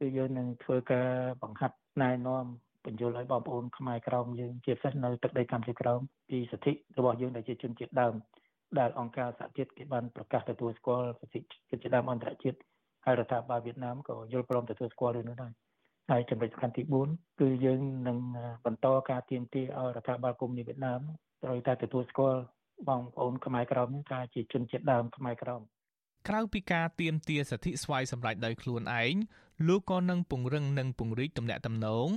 [0.00, 1.08] គឺយើងនឹងធ្វើការ
[1.42, 2.44] បង្ហាត់ណែនាំ
[2.84, 8.14] បញ្យល់ឲ្យបងប្អូនខ្មែរក្រមយើងជាពិសេសនៅទឹកដីកម្ពុជាក្រមពីសិទ្ធិរបស់យើងដែលជាជនជាតិដើម
[8.78, 12.58] ដែលអង្គការសហជាតិគេបានប្រកាសទទួលស្គាល់សិទ្ធិជនជាតិដើមអន្តរជាតិ
[13.04, 15.52] ហើយរដ្ឋាភិបាលវៀតណាមក៏យល់ព្រមទទួលស្គាល់រឿងនោះដែរ
[16.10, 16.82] ហើយចំណុចសំខាន់ទី
[17.12, 18.18] 4គឺយើងនឹង
[18.64, 21.00] បន្តការទៀមទាឲ្យរដ្ឋាភិបាលកុម្មុយនីសវៀតណាម
[21.44, 22.40] ត្រូវតែទទួលស្គាល់
[22.88, 25.62] បងប្អូនខ្មែរក្រមថាជាជនជាតិដើមខ្មែរក្រម
[26.28, 29.14] ក្រៅពីការទៀមទាសិទ្ធិស្វ័យសម្រេចដោយខ្លួនឯង
[29.68, 32.08] លោកក៏នឹងពង្រឹងនិងពង្រីកទំនាក់ទំនង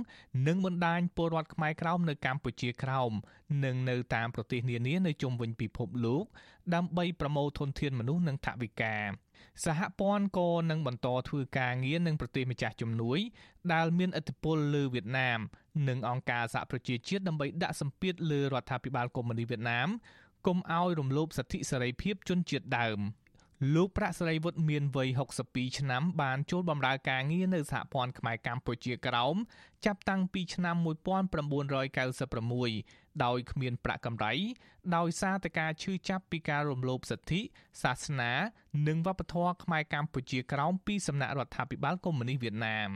[0.46, 3.12] និងបណ្ដាញពលរដ្ឋខ្មែរក្រោមនៅកម្ពុជាក្រោម
[3.64, 6.24] និងនៅតាមប្រទេសនានានៅជុំវិញពិភពលោក
[6.74, 8.96] ដើម្បីប្រមូលធនធានមនុស្សនិងថវិកា
[9.64, 13.18] សហព័ន្ធក៏នឹងបន្តធ្វើការងារនឹងប្រទេសម្ចាស់ជំនួយ
[13.72, 15.38] ដែលមានឥទ្ធិពលលើវៀតណាម
[15.88, 19.88] និងអង្គការសហប្រជាជាតិដើម្បីដាក់សម្ពាធលើរដ្ឋាភិបាលកុម្មុយនីសវៀតណាម
[20.46, 23.00] កុំឲ្យរំលោភសិទ្ធិសេរីភាពជនជាតិដើម។
[23.72, 25.08] លោកប្រាក់សេរីវុឌ្ឍមានវ័យ
[25.44, 29.36] 62ឆ្នាំបានចូលបម្រើការងារនៅសហព័ន្ធខ្មែរកម្ពុជាក្រោម
[29.84, 30.76] ចាប់តាំងពីឆ្នាំ
[32.44, 34.32] 1996ដោយគ្មានប្រាក់កម្រៃ
[34.96, 37.40] ដោយសារតែការឈឺចាប់ពីការរំលោភសិទ្ធិ
[37.82, 38.32] សាសនា
[38.88, 42.90] និងវប្បធម៌ខ្មែរកម្ពុជាក្រោមពីសំណាក់រដ្ឋាភិបាលកុម្មុយនីសវៀតណាម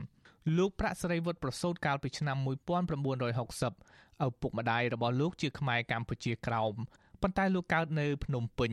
[0.57, 2.37] លោកប្រាក់សេរីវុឌ្ឍប្រសូតកាលពីឆ្នាំ
[3.23, 6.75] 1960ឪពុកម្ដាយរបស់លោកជាខ្មែរកម្ពុជាក្រោម
[7.23, 8.73] ប៉ុន្តែលោកកើតនៅភ្នំពេញ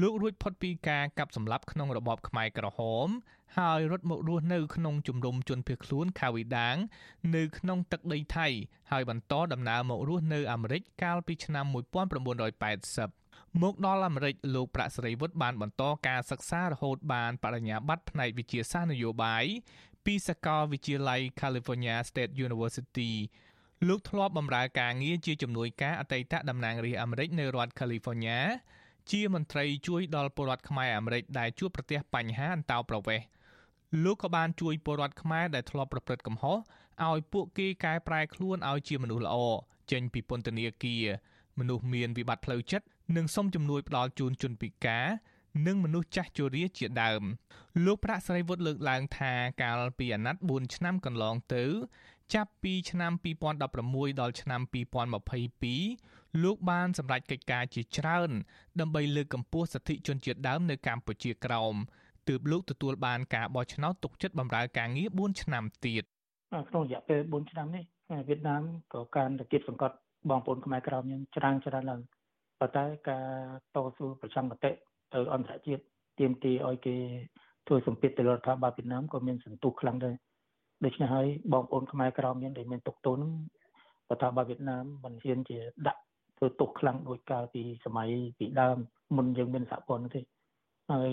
[0.00, 3.08] លោករួចផុតពីការកាប់សម្លាប់ក្នុងរបបខ្មែរក្រហម
[3.58, 6.76] ហើយរត់មករស់នៅក្នុងជំរំជនភៀសខ្លួនខាវីដាង
[7.36, 8.46] នៅក្នុងទឹកដីថៃ
[8.90, 11.64] ហើយបន្តដំណើរមករស់នៅអាមេរិកកាលពីឆ្នាំ
[12.88, 19.44] 1980មកដល់អាមេរិកលោកប្រាក់សេរីវុឌ្ឍបានបន្តការសិក្សារហូតបានបរិញ្ញាបត្រផ្នែកវិទ្យាសាស្ត្រនយោបាយ
[20.04, 23.12] ពីសាកលវិទ្យាល័យ California State University
[23.88, 28.40] លោកធ្លាប់បម្រើការងារជាជំនួយការអតីតតំណាងរាស្ត្រអាមេរិកនៅរដ្ឋ California
[29.10, 33.26] ជាមន្ត្រីជួយដល់ពលរដ្ឋខ្មែរអាមេរិកដែលជួបប្រទះបញ្ហាអន្តោប្រវេសន៍
[34.04, 36.56] លោកក៏បានជួយពលរដ្ឋខ្មែរដែលធ្លាប់ប្រព្រឹត្តកំហុស
[37.08, 39.36] ឲ្យពួកគេកែប្រែខ្លួនឲ្យជាមនុស្សល្អ
[39.92, 41.04] ចេញពីពន្ធនាគារ
[41.58, 42.86] មនុស្សមានវិបត្តិផ្លូវចិត្ត
[43.16, 45.06] និងសុំជំនួយផ្ដល់ជូនជនពិការ
[45.66, 47.22] និងមនុស្សចាស់ជរាជាដើម
[47.84, 49.32] លោកប្រាក់ស្រីវុឌ្ឍលើកឡើងថា
[49.62, 51.64] កាលពីអាណត្តិ4ឆ្នាំកន្លងទៅ
[52.34, 53.12] ចាប់ពីឆ្នាំ
[53.64, 58.30] 2016ដល់ឆ្នាំ2022 លោកបានសម្រេចកិច្ចការជាច្រើន
[58.80, 61.74] ដើម្បីលើកកម្ពស់សិទ្ធិជនជាតិដើមនៅកម្ពុជាក្រោម
[62.28, 66.04] ទើបលោកទទួលបានការបោះឆ្នោតទុកចិត្តបម្រើការងារ4ឆ្នាំទៀត
[66.68, 67.84] ក្នុងរយៈពេល4ឆ្នាំនេះ
[68.28, 68.62] វៀតណាម
[68.94, 69.96] ក៏ការរកៀបសង្កត់
[70.30, 72.00] បងប្អូនខ្មែរក្រោមយើងច្រើនច្រើនឡើង
[72.60, 73.24] ប៉ុន្តែការ
[73.74, 74.70] តស៊ូប្រចាំមតិ
[75.14, 75.82] ទៅអន្តរជាតិ
[76.18, 76.96] ទាមទារឲ្យគេ
[77.66, 80.14] ធ្វើសម្ពាធទៅលើរដ្ឋាភិបាលវៀតណាមក៏មានសន្ទុះខ្លាំងដែរ
[80.84, 83.20] ដូច្នេះហើយបងប្អូនខ្មែរក្រមយើងដែលមានទុកទោសរ
[84.16, 86.00] ដ្ឋាភិបាលវៀតណាមមិនហ៊ានជាដាក់
[86.38, 88.76] ធ្វើទុកខ្លាំងដូចកាលពីសម័យពីដើម
[89.16, 90.20] មុនយើងមានសហព័ន្ធទេ
[90.92, 91.12] ហើយ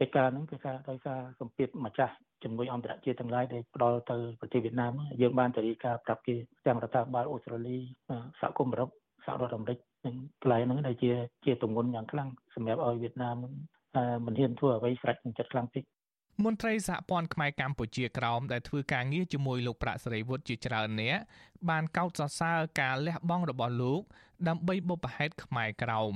[0.00, 6.34] កិច្ចការហ្នឹងគឺថាដោយសារសម្ពាធម្ចាស់ជំនួយអន្តរជាតិទាំងឡាយដែលផ្ដល់ទៅប្រទេសវៀតណាមយើងបានទៅរីកាប្រាប់គេ
[6.66, 7.78] ទាំងរដ្ឋាភិបាលអូស្ត្រាលី
[8.40, 8.90] សហគមន៍អឺរ៉ុប
[9.24, 11.10] សហរដ្ឋអាមេរិកនិងកន្លែងហ្នឹងដែលជា
[11.44, 13.36] ជាទម្ងន់យ៉ាងខ្លាំងសម្រាប់ឲ្យវៀតណាម
[14.26, 15.82] មិនហ៊ានធ្វើអ្វីស្រេចនឹងចិត្តខ្លាំងពេក
[16.44, 21.16] មន្ត្រីសហព័ន្ធខ្មែរកម្ពុជាក្រោមដែលធ្វើការងារជាមួយលោកប្រាក់សេរីវុឌ្ឍជាច្រើនអ្នក
[21.68, 24.02] បានកោតសរសើរការលះបង់របស់លោក
[24.48, 26.14] ដើម្បីបុព្វហេតុខ្មែរក្រោម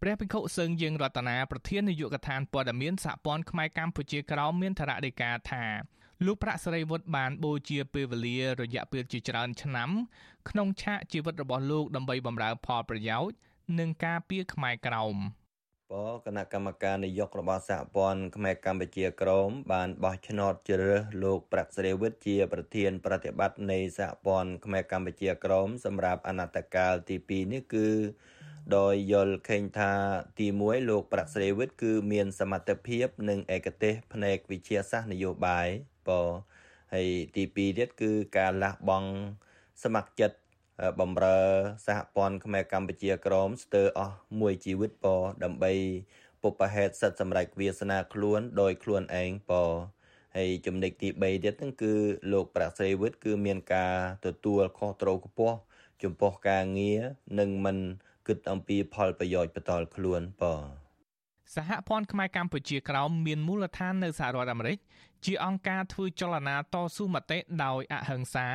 [0.00, 5.64] ព្រះភិក្ខុសឹងយើងរតនាប្រធាននាយកដ្ឋានព័ត៌មានសហព័ន្ធខ្មែរកម្ពុជាក្រោមមានថ្នាក់ដឹកការថា
[6.24, 9.90] លោកប្រាក់សេរីវុឌ្ឍបានបូជាពេលវេលារយៈពេលជាច្រើនឆ្នាំ
[10.48, 13.34] ក្នុងឆាកជីវិតរបស់លោកដើម្បីបម្រើផលប្រយោជន៍
[13.78, 15.16] និងការពារខ្មែរក្រោម។
[15.92, 15.94] ប
[16.26, 27.88] គណៈកម្មការនយោបាយរបស់សហព័ន្ធខ្មែរកម្ពុជាក្រមបានបោះឆ្នោតជ្រើសរើសលោកប្រាក់ស្រីវិទ្យជាប្រធាន ប្រតិបត្តិនៃសហព័ន្ធខ្មែរកម្ពុជាក្រមសម្រាប់អនត្តកាលទី2នេះគឺ
[28.76, 29.92] ដោយយល់ឃើញថា
[30.38, 35.68] ទី1លោកប្រាក់ស្រីវិទ្យគឺមានសមត្ថភាព និងឯកទេសផ្នែកវិទ្យាសាស្ត្រនយោបាយ
[36.08, 36.10] ប
[36.94, 39.10] ហើយទី2ទៀតគឺការលះបង់
[39.82, 40.36] សមត្ថចិត្ត
[41.00, 41.38] បំរើ
[41.86, 45.06] សហព័ន្ធខ្មែរកម្ពុជាក្រមស្ទើរអស់មួយជីវិតព
[45.44, 45.72] ដើម្បី
[46.42, 49.68] ពុបហេតុសិទ្ធសម្រេចវាសនាខ្លួនដោយខ្លួនឯងពហ
[50.36, 51.94] ហើយចំណុចទី3ទៀតហ្នឹងគឺ
[52.32, 53.94] លោកប្រាក់ស្រីវិតគឺមានការ
[54.26, 55.56] ទទួលខុសត្រូវខ្ពស់
[56.02, 57.00] ចំពោះការងារ
[57.38, 57.76] និងមិន
[58.26, 60.85] គិតអំពីផលប្រយោជន៍បន្តខ្លួនបើ
[61.54, 64.78] សហព័ន្ធខ្មែរកម្ពុជាក្រោមមានមូលដ្ឋាននៅសហរដ្ឋអាមេរិក
[65.24, 68.48] ជាអង្គការធ្វើចលនាតស៊ូមតិដោយអហិង្សា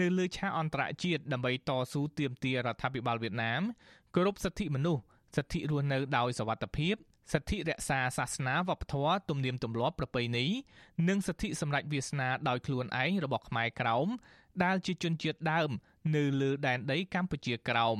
[0.00, 3.62] នៅលើឆាកអន្តរជាតិដើម្បីតស៊ូទាមទាររដ្ឋាភិបាលវៀតណាម
[4.14, 5.02] គោរពសិទ្ធិមនុស្ស
[5.36, 6.94] សិទ្ធិរស់នៅដោយសវត្ថិភាព
[7.32, 10.46] សិទ្ធិរក្សាសាសនាវប្បធម៌ទំនៀមទម្លាប់ប្រពៃណី
[11.08, 14.08] និងសិទ្ធិសម្រេចវាសនាដោយខ្លួនឯងរបស់ខ្មែរក្រោម
[14.64, 15.70] ដែលជាជនជាតិដើម
[16.16, 17.98] នៅលើដែនដីកម្ពុជាក្រោម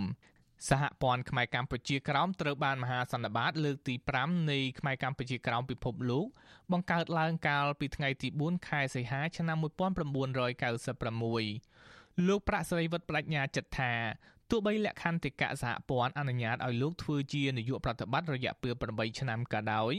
[0.69, 6.27] សហព័ន្ធខ្មែរកម្ពុជាក្រោមត្រូវបានមហាសន្និបាត លើកទី5នៃខ្មែរកម្ពុជាក្រោមពិភពលោក
[6.73, 13.93] បង្កើតឡើងកាលពីថ្ងៃទី4ខែសីហាឆ្នាំ1996លោកប្រាក់ស្រីវត្តបញ្ញាចិត្តថា
[14.51, 19.95] ទោះបីលក្ខន្តិកៈសហព័ន្ធអនុញ្ញាតឲ្យលោកធ្វើជានាយកប្រតិបត្តិរយៈពេល8ឆ្នាំក៏ដោយ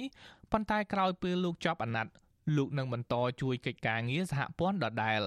[0.51, 2.13] ប៉ុន្តែក្រោយពេលលោកចប់អាណត្តិ
[2.57, 5.21] លោកនឹងបន្តជួយកិច្ចការងារសហព័ន្ធដដែល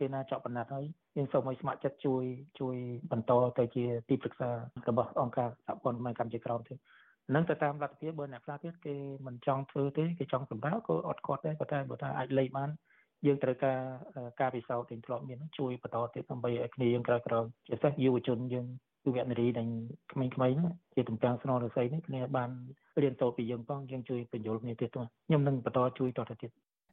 [0.00, 0.84] ពេលណាចប់អាណត្តិហើយ
[1.18, 2.24] យើងសូមឲ្យស្ម័គ្រចិត្តជួយ
[2.60, 2.76] ជួយ
[3.12, 4.50] បន្តទៅជាទីប្រឹក្សា
[4.88, 6.78] របស់អង្គការសហព័ន្ធកម្ពុជាក្រោមទៀត
[7.34, 8.94] នឹងទៅតាមលទ្ធភាពបើអ្នកខ្លះទៀតគេ
[9.26, 12.70] មិនចង់ធ្វើទេគេចង់សម្ដៅក៏អត់គាត់ដែរប៉ុន្តែបើថាអាចលេខបាន
[13.26, 13.78] យើងត្រូវការ
[14.40, 18.66] ការពិសោធន៍ទាំងធ្លាប់មានជួយបន្តទៀតដើម្បីឲ្យគ្នាយើងក្រោយក្រោយជាពិសេសយុវជនយើង
[19.04, 19.68] យុវនារីនិង
[20.12, 22.50] ក្មេងៗហ្នឹងជាទំពាំងស្នងរស័យនេះគ្នាបាន
[23.02, 26.50] រៀនសូត្រពីយើងផងយើងជួយបញ្យល់គ្នាទៀតទៅខ្ញុំនឹងបន្តជួយតទៅទៀត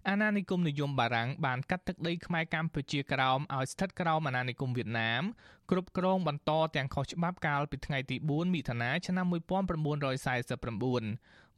[0.09, 5.23] អាណានិគមនិយមបារាំងបានកាត់ទឹកដីខ្មែរកម្ពុជាក្រោមឲ្យស្ថិតក្រោមអាណានិគមវៀតណាម
[5.71, 9.33] គ្រប់គ្រងបន្តទាំងខុសច្បាប់កាលពីថ្ងៃទី4មិថុនាឆ្នាំ1949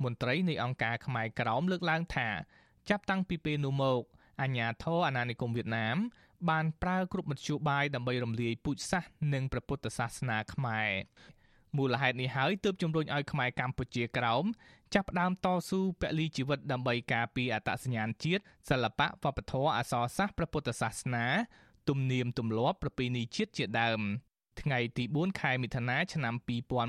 [0.03, 2.29] មន្ត្រីនៃអង្គការខ្មែរក្រោមលើកឡើងថា
[2.89, 4.01] ចាប់តាំងពីពេលនោះមក
[4.41, 5.97] អាញាធរអាណានិគមវៀតណាម
[6.49, 10.89] បានប្រើគ្រប់មធ្យោបាយដើម្បីរំលាយពូជសាសន៍និងព្រះពុទ្ធសាសនាខ្មែរ
[11.77, 14.45] មូលហេតុនេះហើយទើបជំរុញឲ្យខ្មែរកម្ពុជាក្រោម
[14.93, 21.25] ចាប់ផ្ដើមតស៊ូពលីជីវិតដើម្បីការពារអត្តសញ្ញាណជាតិសិល្បៈវប្បធម៌អក្សរសាស្ត្រព្រះពុទ្ធសាសនា
[21.89, 23.99] ទំនៀមទម្លាប់ប្រពៃណីជាតិជាដើម
[24.61, 26.33] ថ្ងៃទី4ខែមិថុនាឆ្នាំ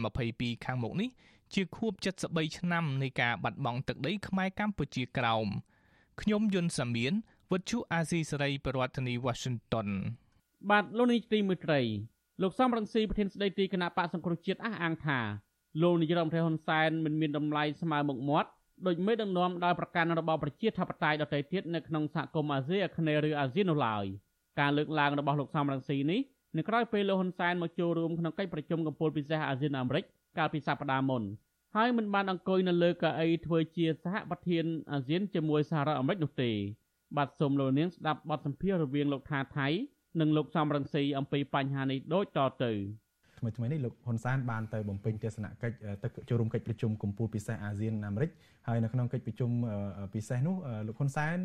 [0.05, 1.11] 2022ខាងមុខនេះ
[1.55, 1.93] ជាខួប
[2.26, 5.47] 73ឆ្នាំនៃការបាត់បង់ទឹកដីខ្មែរកម្ពុជាក្រោម
[6.20, 7.12] ខ្ញុំយុនសាមៀន
[7.53, 9.89] វិទ្យុអាស៊ីសេរីប្រធានាធិបតី Washington
[10.70, 11.80] បាទលោកនាយទីមួយត្រី
[12.43, 15.18] លោកសំរងស៊ីប្រធានស្ដីទីគណៈបកសង្គ្រោះជាតិអះអាងថា
[15.82, 18.51] លោកនាយរដ្ឋមន្ត្រីហ៊ុនសែនមិនមានតម្លៃស្មើមុខមាត់
[18.86, 24.05] ដោយមេដឹកនាំដោយប្រកាន់របបប្រជាធិបតេយ្យដទៃទៀតនៅក្នុងសហគមន៍អាស៊ីអាគ្នេយ៍ឬអាស៊ាននោះឡើយ
[24.61, 26.20] ការលើកឡើងរបស់លោកសំរងស៊ីនេះ
[26.57, 30.05] នៅក្រៅពេលលោកហ៊ុនសែនមកចូលរួមក្នុងកិច្ចប្រជុំកំពូលពិសេសអាស៊ានអាមេរិក
[30.39, 31.22] កាលពីសប្តាហ៍មុន
[31.76, 36.51] ហើយមិនបានអង្គុយនៅលើកៅអីធ្វើជាសហប្រធានអាស៊ានជាមួយសហរដ្ឋអាមេរិកនោះទេ
[37.16, 39.68] បាទសូមលោកនាងស្ដាប់បទសម្ភាសន៍រវាងលោកថាថៃ
[40.21, 42.73] និងលោកសំរងស៊ីអំពីបញ្ហានេះដូចតទៅ
[43.39, 48.31] ថ្មីថ្មីនេះលោកហ៊ុនសែនបានទៅបំពេញទស្សនកិច្ចទៅចូលរួមកិច្ចប្រជុំកម្ពុជាពិសេសអាស៊ានអាមេរិក
[48.69, 49.51] ហើយនៅក្នុងកិច្ចប្រជុំ
[50.14, 50.57] ពិសេសនោះ
[50.87, 51.37] លោកហ៊ុនសែន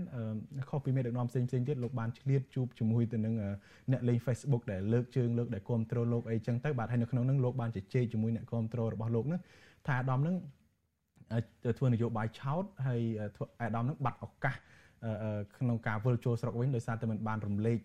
[0.70, 3.34] ខុសពីមេដឹកនាំផ្សេងផ្សេងទៀតលោកបានឆ្លៀតជួបជាមួយទៅនឹង
[3.92, 9.42] អ្នកលេង Facebook ដែលលើកជើងលើកដែលគ្រប់គ្រងលោកអីចឹងទៅបាទហើយនៅក្នុងនោះលោកបានជជែកជាមួយអ្នកគ្រប់គ្រងរបស់លោកនឹង
[9.88, 10.36] ថាអាដាមនឹង
[11.78, 13.02] ធ្វើនយោបាយឆោតហើយ
[13.62, 14.56] អាដាមនឹងបាត់ឱកាស
[15.58, 17.80] ក្នុងការវិលចូលស្រុកវិញដោយសារតែមិនបានរំលែក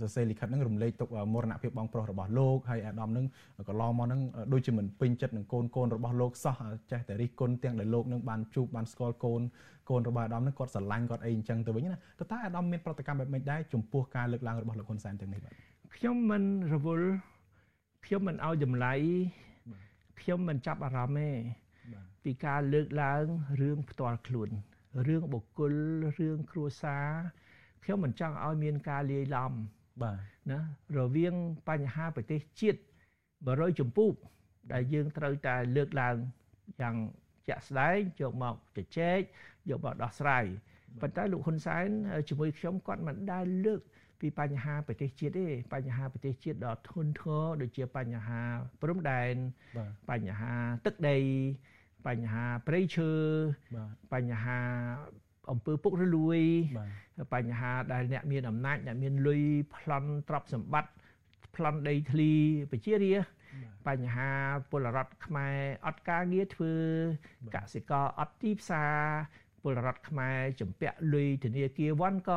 [0.00, 3.26] សរសេរលិខិតហ្នឹងរំលែកទុកមរណភាពបងប្រុសរបស់លោកហើយអាដាមហ្នឹង
[3.68, 4.20] កន្លងមកហ្នឹង
[4.52, 6.56] ដូចជាមិនពេញចិត្តនឹងកូនកូនរបស់លោកសោះ
[6.90, 9.42] ចេះតែរិះគន់ទាំងដែលលោកនឹងបានជួបបានស្គាល់កូន
[9.90, 15.54] កូនរបស់អាដាមហ្នឹងគាត់ស្រឡាញ់គាត់អីអញ្ចឹងទៅវិញណាតើតើអាដាមមានប្រតិកម្មបែបម៉េចដែរចំពោះការលើកឡើងរបស់លោកហ៊ុនសែនទាំងនេះបាទ
[15.96, 16.42] ខ្ញុំមិន
[16.74, 17.08] រវល់
[18.06, 18.94] ខ្ញុំមិនឲ្យចម្លៃ
[20.20, 21.30] ខ្ញុំមិនចាប់អារម្មណ៍ទេ
[22.24, 23.24] ពីការលើកឡើង
[23.60, 24.48] រឿងផ្ទាល់ខ្លួន
[25.06, 25.72] រឿងបុគ្គល
[26.18, 27.08] រឿងគ្រួសារ
[27.82, 29.52] ខ្ញុំមិនចង់ឲ្យមានការលាយឡំ
[30.02, 30.18] បាទ
[30.50, 30.60] ណា
[30.98, 31.34] រវាង
[31.68, 32.80] បញ្ហាប្រទេសជាតិ
[33.28, 34.12] 100ចម្ពោះ
[34.72, 36.16] ដែលយើងត្រូវតែលើកឡើង
[36.80, 36.96] យ៉ាង
[37.48, 39.20] ជាក់ស្ដែងយកមកជជែក
[39.70, 40.44] យកមកដោះស្រាយ
[41.00, 41.88] ប៉ុន្តែលោកហ៊ុនសែន
[42.28, 43.80] ជាមួយខ្ញុំគាត់មិនដែលលើក
[44.20, 48.42] ពីបញ្ហាប្រទេសជាតិទេបញ្ហាប្រទេសជាតិដ៏ធ្ងន់ធ្ងរដូចជាបញ្ហា
[48.82, 49.34] ព្រំដែន
[50.10, 50.54] បញ្ហា
[50.86, 51.18] ទឹកដី
[52.06, 53.10] បញ្ហាព្រៃឈើ
[54.12, 54.60] បញ្ហា
[55.50, 56.40] អំពើពុករលួយ
[57.34, 59.42] បញ្ហាដែលអ្នកមានអំណាចអ្នកមានលុយ
[59.74, 60.92] ប្លន់ទ្រព្យសម្បត្តិ
[61.56, 62.30] ប្លន់ដីធ្លី
[62.70, 64.30] ប្រជារាស្ត្របញ្ហា
[64.70, 66.74] ពលរដ្ឋខ្មែរអត់ការងារធ្វើ
[67.54, 68.96] កសិករអត់ទីផ្សារ
[69.62, 72.32] ពលរដ្ឋខ្មែរចម្ពាក់លុយធនាគារវ៉ាន់ក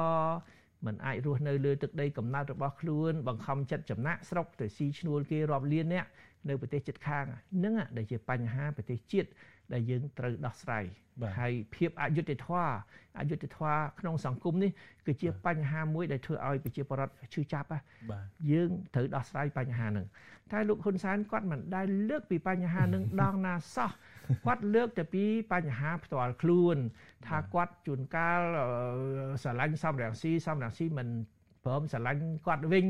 [0.85, 6.05] មិនអាចរស់នៅលើទឹកដីកំណើតរបស់ខ្លួន បង្ខំចិត្តចំណាក់ស្រុកទៅស៊ីឈ្នួលគេរាប់លានអ្នក
[6.49, 9.29] នៅប្រទេសជិតខាងហ្នឹងដែលជាបញ្ហាប្រទេសជាតិ
[9.73, 10.85] ដែលយើងត្រូវដោះស្រាយ
[11.39, 12.71] ហើយភាពអយុត្តិធម៌
[13.19, 14.71] អយុត្តិធម៌ក្នុងសង្គមនេះ
[15.05, 17.67] គឺជាបញ្ហាមួយដែលធ្វើឲ្យប្រជាពលរដ្ឋឈឺចាប់
[18.51, 20.07] យើងត្រូវដោះស្រាយបញ្ហាហ្នឹង
[20.51, 23.91] តែលោកហ៊ុនសែនគាត់មិនដែលលើកពីបញ្ហានឹងដងណាសោះ
[24.45, 25.23] គាត់លើកតែពី
[25.53, 26.77] បញ្ហាផ្ទាល់ខ្លួន
[27.27, 28.41] ថាគាត់ជួនកាល
[29.41, 31.07] ស្រឡាញ់សំរងស៊ីសំរងស៊ីមិន
[31.65, 32.87] ព្រមស្រឡាញ់គាត់វិញ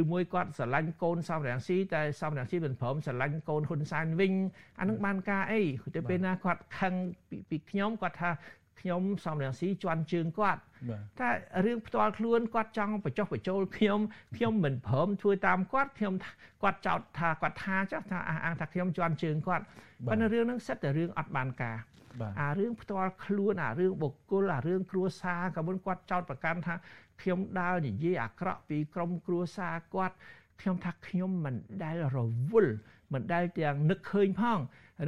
[0.00, 4.32] ឬមួយគាត់ស្រឡាញ់កូនសំរងស៊ីតែសំរងស៊ីមិនព្រមស្រឡាញ់កូនហ៊ុនសែនវិញ
[4.80, 5.62] អានឹងបានការអី
[5.96, 6.94] ទៅពេលណាគាត់ខឹង
[7.50, 8.30] ពីខ្ញុំគាត់ថា
[8.80, 10.60] ខ្ញុំសំរងស៊ីជន់ជើងគាត់
[11.20, 11.30] តែ
[11.64, 14.00] រឿងផ្ទាល់ខ្លួនគាត់ចង់បញ្ចុះបញ្ចូលខ្ញុំ
[14.36, 16.14] ខ្ញុំមិនព្រមធ្វើតាមគាត់ខ្ញុំ
[16.62, 19.64] គាត់ចោទថាគាត់ថាចុះថាអះអាងថាខ្ញុំជន់ជើងគាត់
[20.06, 21.78] ប៉ុន្តែរឿងហ្នឹងសិតតែរឿងអត់បានការ
[22.40, 26.74] អារឿងផ្ទាល់ខ្លួនអារឿងបុគ្គលអារឿងគ្រួសារក៏មិនគាត់ចោទប្រកាន់ថា
[27.22, 30.16] ខ្ញុំដើរនិយាយអាក្រក់ពីក្រុមគ្រួសារគាត់
[30.60, 31.54] ខ្ញុំថាខ្ញុំមិន
[31.84, 32.18] ដែលរ
[32.50, 32.74] វល់
[33.12, 34.58] មិនដែលទាំងនឹកឃើញផង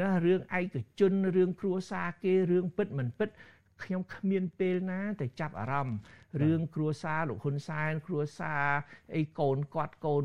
[0.01, 3.29] ណារឿងឯកជនរឿងគ្រួសារគេរឿងពិតមិនពិត
[3.85, 5.99] ខ្ញុំគ្មានពេលណាទៅចាប់អារម្មណ៍
[6.43, 8.65] រឿងគ្រួសារលោកហ៊ុនសែនគ្រួសារ
[9.17, 10.25] អីកូនគាត់កូន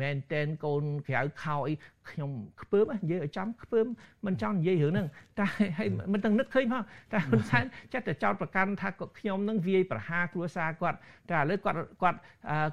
[0.00, 1.74] មែនតែនកូនក្រៅខោអី
[2.10, 2.30] ខ្ញុំ
[2.62, 3.86] ខ្ពើមនិយាយឲ្យចំខ្ពើម
[4.26, 5.46] មិនចង់និយាយរឿងហ្នឹងតែ
[5.78, 6.82] ហើយមិនទាំងនឹកឃើញផង
[7.12, 8.88] តែហ៊ុនសែនចិត្តតែចោតប្រកាន់ថា
[9.18, 10.98] ខ្ញុំនឹងវាយប្រហារគ្រួសារគាត់
[11.30, 12.18] តែឥឡូវគាត់គាត់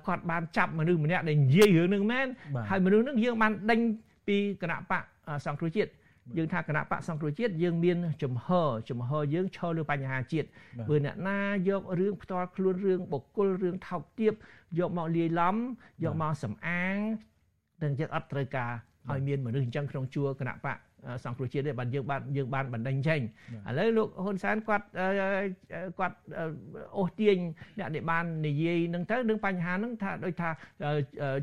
[0.08, 2.28] គាត់បានចាប់មនុស្សម្នាក់ដែលនិយាយរឿងហ្នឹងមែន
[2.70, 3.80] ហើយមនុស្សហ្នឹងយើងបានដេញ
[4.28, 5.04] ពីគណៈបក
[5.46, 5.92] សង្គ្រោះជាតិ
[6.38, 8.48] យើងថាគណៈបកសង្គ្រោះជាតិយើងមានចំហ
[8.90, 10.48] ចំហយើងឈរលើបញ្ហាជាតិ
[10.90, 14.34] បើអ្នកណាយករឿងផ្ទាល់ខ្លួនរឿងបុគ្គលរឿងថោកទាប
[14.80, 15.56] យកមកលាយឡំ
[16.04, 16.98] យកមកសំអាង
[17.84, 18.72] នឹងយើងអត់ត្រូវការ
[19.10, 20.78] ឲ្យមានមនុស្សអញ្ចឹងក្នុងជួរគណៈបក
[21.26, 23.20] សង្គ្រោះជាតិទេបានយើងបានយើងបានបណ្ដឹងចេញ
[23.68, 24.86] ឥឡូវលោកហ៊ុនសែនគាត់
[26.00, 26.18] គាត់
[26.98, 27.38] អូសទាញ
[27.80, 30.50] អ្នកដែលបាននិយាយនឹងទៅនឹងបញ្ហានឹងថាដូចថា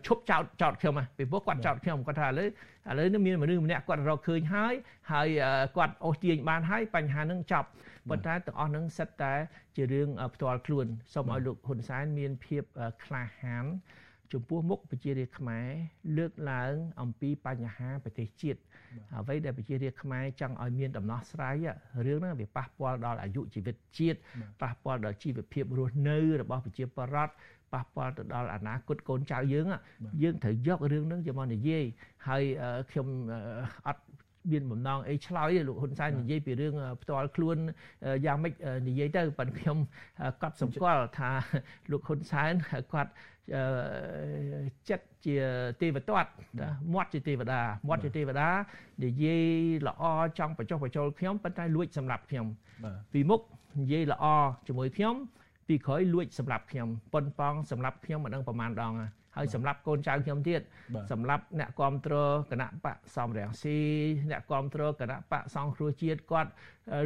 [0.06, 2.48] ឈប់ចោតចោតខ្ញុំពីព្រោះគាត់ចោតខ្ញុំគាត់ថាឥឡូវ
[2.90, 4.74] ឥឡូវនេះមានមនុស្សម្នាក់គាត់រកឃើញហើយ
[5.12, 5.28] ហើយ
[5.76, 7.68] គាត់អូសទាញបានហើយបញ្ហានឹងចប់
[8.08, 9.32] ប៉ុន្តែទាំងអស់នឹងសិតតែ
[9.76, 12.62] ជារឿងផ្ទាល់ខ្លួនសូមឲ្យលោកហ៊ុនសែនមានភាព
[13.04, 13.66] ក្លាហាន
[14.32, 15.68] ចំពោះមុខប្រជារាស្ត្រខ្មែរ
[16.16, 18.60] លើកឡើងអំពីបញ្ហាប្រទេសជាតិ
[19.18, 21.54] អ្វីដែលប្រជារាស្ត្រខ្មែរចង់ឲ្យមានដំណោះស្រាយ
[22.06, 24.18] រឿងហ្នឹងវាប៉ះពាល់ដល់អាយុជីវិតជាតិ
[24.62, 27.32] ប៉ះពាល់ដល់ជីវភាពរស់នៅរបស់ប្រជាពលរដ្ឋ
[27.72, 29.66] ប៉ះពាល់ទៅដល់អនាគតកូនចៅយើង
[30.22, 31.84] យើងត្រូវយករឿងហ្នឹងយកមកនិយាយ
[32.28, 32.42] ហើយ
[32.90, 33.06] ខ្ញុំ
[33.86, 34.02] អត់
[34.52, 37.56] មានបំណងអីឆ្លើយលោកហ៊ុនសែននិយាយពីរឿងផ្ទាល់ខ្លួន
[38.26, 38.52] យ៉ាងម៉េច
[38.88, 39.78] និយាយទៅប៉ុន្តែខ្ញុំ
[40.42, 41.30] កត់សម្គាល់ថា
[41.90, 42.52] លោកហ៊ុនសែន
[42.92, 43.12] គាត់
[44.88, 45.36] ចិត្តជា
[45.80, 46.30] ទេវទត្ត
[46.94, 48.48] មាត់ជាទេវតាមាត់ជាទេវតា
[49.04, 49.44] និយាយ
[49.88, 50.02] ល្អ
[50.38, 52.46] ចង់បញ្ចុះបញ្ចូលខ្ញុំប៉ុន្តែលួចសម្រាប់ខ្ញុំ
[53.12, 53.40] ពីមុខ
[53.80, 54.24] និយាយល្អ
[54.66, 55.14] ជាមួយខ្ញុំ
[55.68, 58.92] ពីក្រោយលួចសម្រាប់ខ្ញុំប៉ុនប៉ងសម្រាប់ខ្ញុំមិនដឹងប្រមាណដង
[59.38, 60.60] ហើយសម្រាប់កូនចៅខ្ញុំទៀត
[61.12, 63.78] សម្រាប់អ្នកគ្រប់គ្រងគណៈបកសំរងស៊ី
[64.30, 66.50] អ្នកគ្រប់គ្រងគណៈបកសង្គ្រោះជាតិគាត់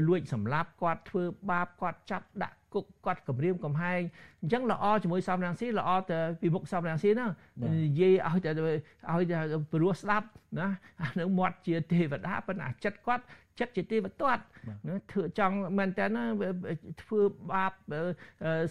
[0.08, 4.00] លួចសម្លាប់គាត់ធ្វើបាបគាត់ចាប់ដាក់គុកគាត់គម្រាមកំហែង
[4.42, 7.26] អញ្ចឹងល្អជាមួយសំរងស៊ីល្អទៅពីមុខសំរងស៊ីណា
[7.62, 8.50] និយាយឲ្យតែ
[9.12, 9.38] ឲ្យតែ
[9.72, 10.26] ព្រោះស្ដាប់
[10.58, 10.68] ណា
[11.02, 13.24] អានឹងមាត់ជាទេវតាប៉ុន្តែចិត្តគាត់
[13.58, 14.40] ចិត្តជាទេវទត្ត
[14.88, 16.24] ណាធ្វើចង់មែនតើណា
[17.02, 17.20] ធ្វើ
[17.52, 17.72] បាប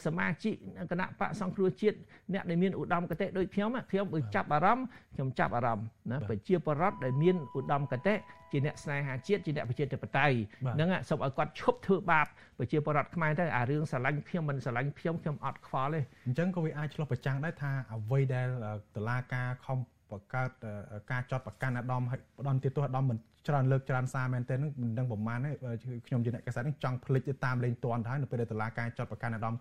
[0.05, 0.53] សមាជិក
[0.91, 1.97] គណៈបកសង្គ្រោះជាតិ
[2.33, 8.15] អ្នកដែលមានឧត្តមគតិដូចខ្ញុំខ្ញុំបើចាប់អារម្មណ៍ខ្ញុំចាប់អារម្មណ៍ណាប្រជាពលរដ្ឋដែលមានឧត្តមគតិ
[8.51, 10.35] ជាអ្នកស្នេហាជាតិជាអ្នកប្រជាធិបតេយ្យ
[10.75, 12.27] ហ្នឹងសូមឲ្យគាត់ឈប់ធ្វើបាប
[12.57, 18.47] ប្រជាពលរដ្ឋខ្មែរទៅអារឿងស្រឡាញ់ខ្ញុំមិនស្រឡាញ់ខ្ញុំខ្ញុំអត់ខ្វល់ទេអញ្ចឹងក៏វាអាចឆ្លោះប្រចាំងដែរថាអ្វីដែល
[18.95, 19.77] តឡាការខំ
[20.11, 20.51] បង្កើត
[21.11, 23.17] ការចោតប្រកាន់អាដាមឲ្យផ្ដន់ទៀតទោះអាដាមមិន
[23.47, 25.49] ច្រើនលើកច្រើនសារមែនទែននឹងមិនដឹងប្រមាណទេ
[26.07, 29.53] ខ្ញុំជាអ្នកកសែតនឹងចង់ភ្លេចទៅតាមលេងតន់ទៅហើយនៅពេលដែលតឡាការចោតប្រកាន់អាដាម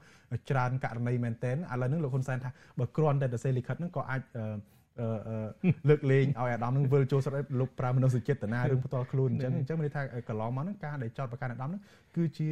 [0.50, 4.22] ច្រើនករណីមែនទែនឥឡូវនេះលោកហ៊ុនសែនថាបើគ្រាន់តែទៅសេលីខិតហ្នឹងក៏អាច
[5.88, 11.82] លើកលែងឲ្យអាដាមនឹងវិលចូលស្រុកលោកប្រើមនុស្សចេតនារឿងផ្ទាល់ខ្លួនអញ្ចឹងអញ្ចឹងមានន័យថាកន្លងមកហ្នឹងការដែលចោតប្រកាន់អាដាមហ្នឹង
[12.16, 12.48] គឺជា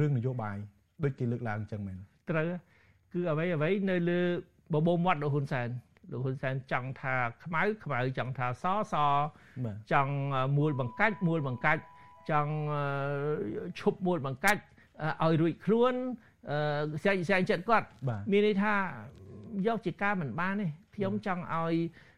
[0.00, 0.56] រឿងនយោបាយ
[1.04, 1.98] ដូចគេលើកឡើងអញ្ចឹងមែន
[2.30, 2.44] ត្រូវ
[3.12, 4.20] គឺអ្វីអ្វីនៅលើ
[4.74, 5.68] បបោមាត់លោកហ៊ុនសែន
[6.10, 8.94] លោកហ៊ុនសែនចង់ថាខ្មៅខ្មៅចង់ថាសស
[9.92, 10.14] ចង់
[10.56, 11.82] មូលបង្កាច់មូលបង្កាច់
[12.30, 12.54] ចង់
[13.78, 14.60] ឈប់មូលបង្កាច់
[15.24, 15.94] ឲ្យរួចខ្លួន
[17.02, 17.86] ស្រាច់ស្រាច់ចិត្តគាត់
[18.30, 18.74] មានន័យថា
[19.66, 21.74] យកជាការមិនបានទេខ្ញុំចង់ឲ្យ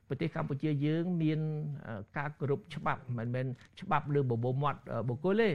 [0.08, 1.40] ប្រទេសកម្ពុជាយើងមាន
[2.18, 3.46] ការគោរពច្បាប់មិនមែន
[3.80, 5.48] ច្បាប់លើបបោមាត់បុគ្គលទេ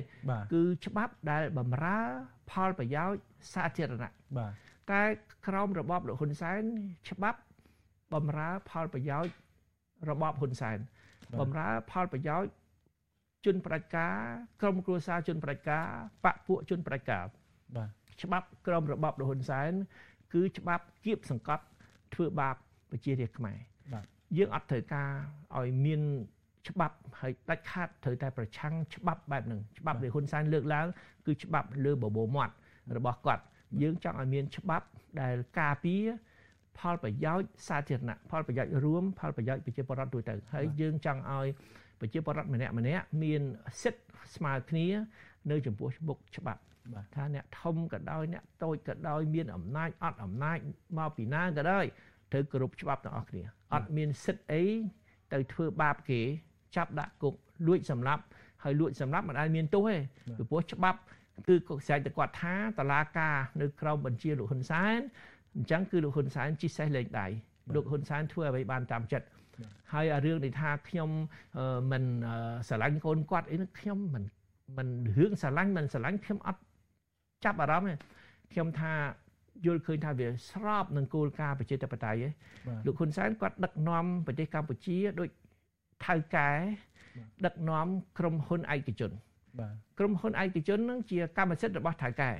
[0.53, 1.97] គឺច្បាប់ដែលបំរើ
[2.51, 3.19] ផលប្រយោជន៍
[3.53, 4.51] សាធារណៈបាទ
[4.91, 5.01] តែ
[5.47, 6.61] ក្រមរបបលោកហ៊ុនសែន
[7.09, 7.39] ច្បាប់
[8.13, 9.33] បំរើផលប្រយោជន៍
[10.09, 10.77] របបហ៊ុនសែន
[11.39, 12.49] បំរើផលប្រយោជន៍
[13.45, 14.15] ជនប្រជាការ
[14.61, 15.85] ក្រមគ្រួសារជនប្រជាការ
[16.23, 17.23] បពពួកជនប្រជាការ
[17.75, 17.89] បាទ
[18.23, 19.71] ច្បាប់ក្រមរបបលហ៊ុនសែន
[20.33, 21.65] គឺច្បាប់គៀបសង្កត់
[22.13, 22.55] ធ្វើបាប
[22.91, 23.57] ប្រជារាស្ត្រខ្មែរ
[23.93, 24.05] បាទ
[24.37, 25.09] យើងអត់ត្រូវការ
[25.57, 26.01] ឲ្យមាន
[26.69, 30.87] ច្បាប់ហើយដាច់ខាតត្រូវតែប្រឆាំងច្បាប់បែបហ្នឹងច្បាប់ដែលហ៊ុនសែនលើកឡើង
[31.25, 32.53] គឺច្បាប់លើបបោមាត់
[32.97, 33.43] របស់គាត់
[33.81, 34.87] យើងចង់ឲ្យមានច្បាប់
[35.21, 36.05] ដែលការពារ
[36.79, 41.47] ផលប្រយោជន៍សាធារណៈផលប្រយោជន៍រួមផលប្រយោជន៍ប្រជាពលរដ្ឋទូទៅហើយយើងចង់ឲ្យ
[41.99, 43.41] ប្រជាពលរដ្ឋម្នាក់ម្នាក់មាន
[43.81, 44.03] សិទ្ធិ
[44.35, 44.87] ស្មើគ្នា
[45.51, 46.61] នៅចំពោះមុខច្បាប់
[47.15, 50.57] ថាអ្នកធំក៏ដោយអ្នកតូចក៏ដោយមានអំណាចអត់អំណាច
[50.97, 51.85] មកពីណាក៏ដោយ
[52.31, 54.63] ត្រូវគោរពច្បាប់ទាំងអស់គ្នាអត់មានសិទ្ធិអី
[55.33, 56.21] ទៅធ្វើបាបគេ
[56.75, 57.33] ចាប់ដាក់គុក
[57.67, 58.23] លួចសម្លាប់
[58.63, 59.95] ហើយលួចសម្លាប់មិនដែលមានទោសទេ
[60.37, 60.99] ពីព្រោះច្បាប់
[61.47, 64.99] គឺគាត់ស្រែកតែគាត់ថាតឡាការនៅក្រោមបញ្ជាលោកហ៊ុនសែន
[65.55, 67.27] អញ្ចឹងគឺលោកហ៊ុនសែនជីសេះលេងដៃ
[67.75, 69.27] លោកហ៊ុនសែនធ្វើអ្វីបានតាមចិត្ត
[69.93, 71.09] ហើយរឿងនេះថាខ្ញុំ
[71.91, 72.03] មិន
[72.67, 74.23] ស្រឡាញ់កូនគាត់អីនោះខ្ញុំមិន
[74.77, 74.87] មិន
[75.17, 76.61] រឿងស្រឡាញ់មិនស្រឡាញ់ខ្ញុំអត់
[77.45, 77.95] ចាប់អារម្មណ៍ទេ
[78.53, 78.93] ខ្ញុំថា
[79.65, 82.25] យល់ឃើញថាវាស្របនឹងគោលការណ៍ប្រជាធិបតេយ្យ
[82.85, 85.29] លោកហ៊ុនសែនគាត់ដឹកនាំប្រទេសកម្ពុជាដូច
[86.05, 86.51] ថៅកែ
[87.45, 87.87] ដឹកនាំ
[88.19, 89.11] ក្រុមហ៊ុនឯកជន
[89.59, 92.31] បាទក្រុមហ៊ុនឯកជននឹងជាកម្មសិទ្ធិរបស់ថៅកែ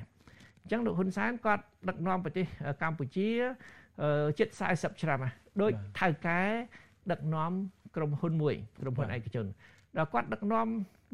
[0.66, 2.46] អញ្ចឹងលោកហ៊ុនសែនគាត់ដឹកនាំប្រទេស
[2.82, 3.28] កម្ពុជា
[4.38, 6.40] ជិត40ឆ្នាំហើយដូចថៅកែ
[7.12, 7.52] ដឹកនាំ
[7.96, 9.46] ក្រុមហ៊ុនមួយក្រុមហ៊ុនឯកជន
[9.96, 10.66] ដល់គាត់ដឹកនាំ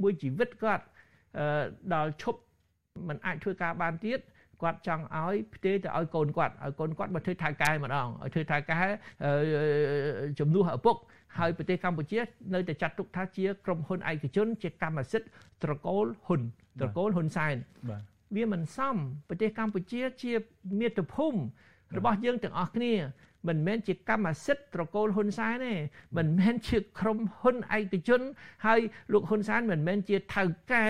[0.03, 0.85] មួយជីវិតគាត់
[1.95, 2.41] ដល់ឈប់
[3.09, 4.21] មិនអាចធ្វើការបានទៀត
[4.63, 8.81] គាត់ចង់ឲ្យផ្ទេរទៅឲ្យកូនគាត់ឲ្យកូនគាត់មកធ្វើថៅកែម្ដងឲ្យធ្វើថៅកែ
[10.39, 10.97] ជំនួសឪពុក
[11.39, 12.19] ហើយប្រទេសកម្ពុជា
[12.55, 15.29] នៅតែចាត់ទុកថាជាក្រុមហ៊ុនឯកជន ជាកម្មសិទ្ធិ
[15.65, 16.41] ត្រកូលហ៊ុន
[16.81, 17.57] ត្រកូលហ៊ុនសែន
[17.91, 18.03] បាទ
[18.37, 18.97] វាមិនសម
[19.29, 20.33] ប្រទេសកម្ពុជាជា
[20.81, 21.39] មាតុភូមិ
[21.99, 22.95] របស់យើងទាំងអស់គ្នា
[23.49, 25.75] មិនមែនជាកម្មសិទ្ធិត្រកូលហ៊ុនសែនទេ
[26.17, 28.21] មិនមែនជាក្រុមហ៊ុនឯកជន
[28.67, 28.81] ហើយ
[29.13, 30.85] លោកហ៊ុនសែនមិនមែនជាថៅកែ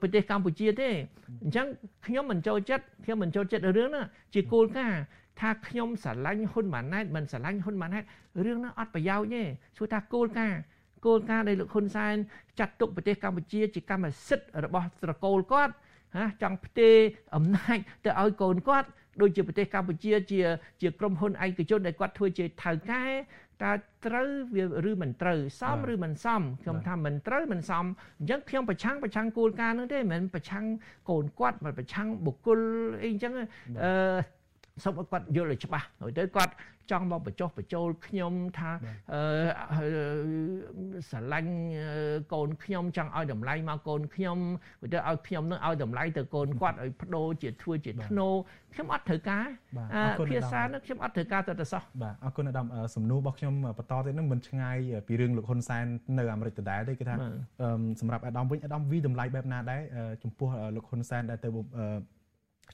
[0.00, 0.88] ប្រទេសកម្ពុជាទេ
[1.42, 1.66] អញ្ចឹង
[2.06, 5.00] ខ្ញុំមិនចូលចិត្តខ្ញុំមិនចូលចិត្តរឿងហ្នឹងជាគោលការណ៍
[5.40, 8.04] ថាខ្ញុំស្រឡាញ់ហ៊ុនម៉ាណែតមិនស្រឡាញ់ហ៊ុនម៉ាណែត
[8.44, 9.42] រឿងហ្នឹងអត់ប្រយោជន៍ទេ
[9.76, 10.60] ឈ្មោះថាគោលការណ៍
[11.06, 12.14] គោលការណ៍ដែលលោកហ៊ុនសែន
[12.58, 15.74] ចាត់ទុកប្រទេសកម្ពុជាជាកម្មសិទ្ធិរបស់ត្រកូលគាត់
[16.16, 16.96] ណាចង់ផ្ទេរ
[17.36, 18.88] អំណាចទៅឲ្យកូនគាត់
[19.20, 20.40] ដូចជាប្រទេសកម្ពុជាជា
[20.82, 23.04] ជាក្រុមហ៊ុនឯកជនដែលគាត់ធ្វើជាថៅកែ
[23.62, 23.72] តើ
[24.06, 27.84] ត្រូវវាឬមិនត្រូវសមឬមិនសមខ្ញុំថាមិនត្រូវមិនសម
[28.18, 30.64] អញ្ចឹងខ្ញុំប្រឆាំងប្រឆាំងគោលការណ៍នោះទេមិនមែនប្រឆាំង
[31.10, 32.58] កូនគាត់មិនប្រឆាំងបុគ្គល
[33.02, 33.32] អីអញ្ចឹង
[33.82, 33.92] អឺ
[34.84, 36.52] សូមឲ្យគាត់យល់ឲ្យច្បាស់ហើយទៅគាត់
[36.90, 38.70] ចង់មកបញ្ចុះបញ្ចូលខ្ញុំថា
[39.12, 39.88] អឺ
[41.10, 41.52] ស្រឡាញ់
[42.34, 44.38] កូនខ្ញុំចង់ឲ្យតម្លៃមកកូនខ្ញុំ
[44.92, 48.28] ទៅឲ្យខ្ញុំនឹងឲ្យតម្លៃទៅកូនគាត់ឲ្យបដូរជាធ្វើជាធ្នូ
[48.74, 49.46] ខ្ញុំអត់ត្រូវការ
[50.30, 54.76] ភាសានឹងខ្ញុំអត់ត្រូវការទៅទៅសោះបាទអរគុណអាដាមសំណួររបស់ខ្ញុំបន្តទៀតនឹងមិនឆ្ងាយ
[55.06, 55.84] ពីរឿងលោកហ៊ុនសែន
[56.18, 57.14] នៅអាមេរិកដដែលទេគឺថា
[58.00, 59.82] សម្រាប់អាដាមវិញអាដាមវិតម្លៃបែបណាដែរ
[60.22, 61.48] ចំពោះលោកហ៊ុនសែនដែលទៅ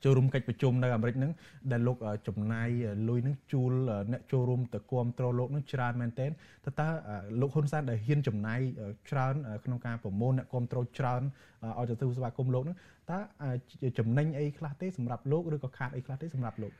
[0.02, 1.32] ចូលរួមកិច្ចប្រជុំនៅអាមេរិកហ្នឹង
[1.72, 1.96] ដែលលោក
[2.28, 2.68] ចំណាយ
[3.08, 3.72] លុយហ្នឹងជួល
[4.12, 6.30] អ្នកចូលរួមទៅគ្រប់គ្រងលោកហ្នឹងច្រើនមែនទែន
[6.64, 6.88] តើតើ
[7.40, 8.60] លោកហ៊ុនសែនដែលហ៊ានចំណាយ
[9.10, 9.34] ច្រើន
[9.64, 11.22] ក្នុងការប្រមូលអ្នកគ្រប់គ្រងច្រើន
[11.78, 12.76] ឲ្យទៅស្វាគមន៍លោកហ្នឹង
[13.10, 13.18] តើ
[13.98, 16.72] ចំណេញអីខ្លះទេសម្រាប់លោកឬក៏ខាតអីខ្លះទេសម្រាប់លោក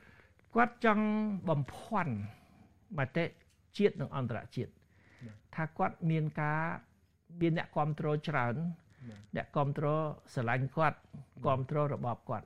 [0.55, 1.05] គាត់ចង់
[1.49, 2.13] បំភាន់
[2.97, 3.25] មតិ
[3.77, 4.71] ជាតិនិងអន្តរជាតិ
[5.55, 6.61] ថាគាត់មានការ
[7.41, 8.55] មានអ្នកគ្រប់គ្រងច្រើន
[9.35, 10.01] អ្នកគ្រប់គ្រង
[10.33, 10.97] ស្រឡាញ់គាត់
[11.45, 12.45] គ្រប់គ្រងរបបគាត់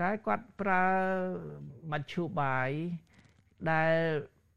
[0.00, 0.86] តែគាត់ប្រើ
[1.92, 2.70] មធ្យោបាយ
[3.72, 3.94] ដែល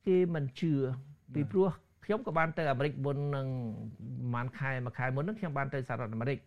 [0.07, 0.73] គេមិនជឿ
[1.33, 1.69] ពីព្រោះ
[2.05, 3.47] ខ្ញុំក៏បានទៅអាមេរិកមុននឹង
[4.33, 6.37] ប្រហែលខែមួយខែមុនហ្នឹងខ្ញុំបានទៅសហរដ្ឋអាមេរិក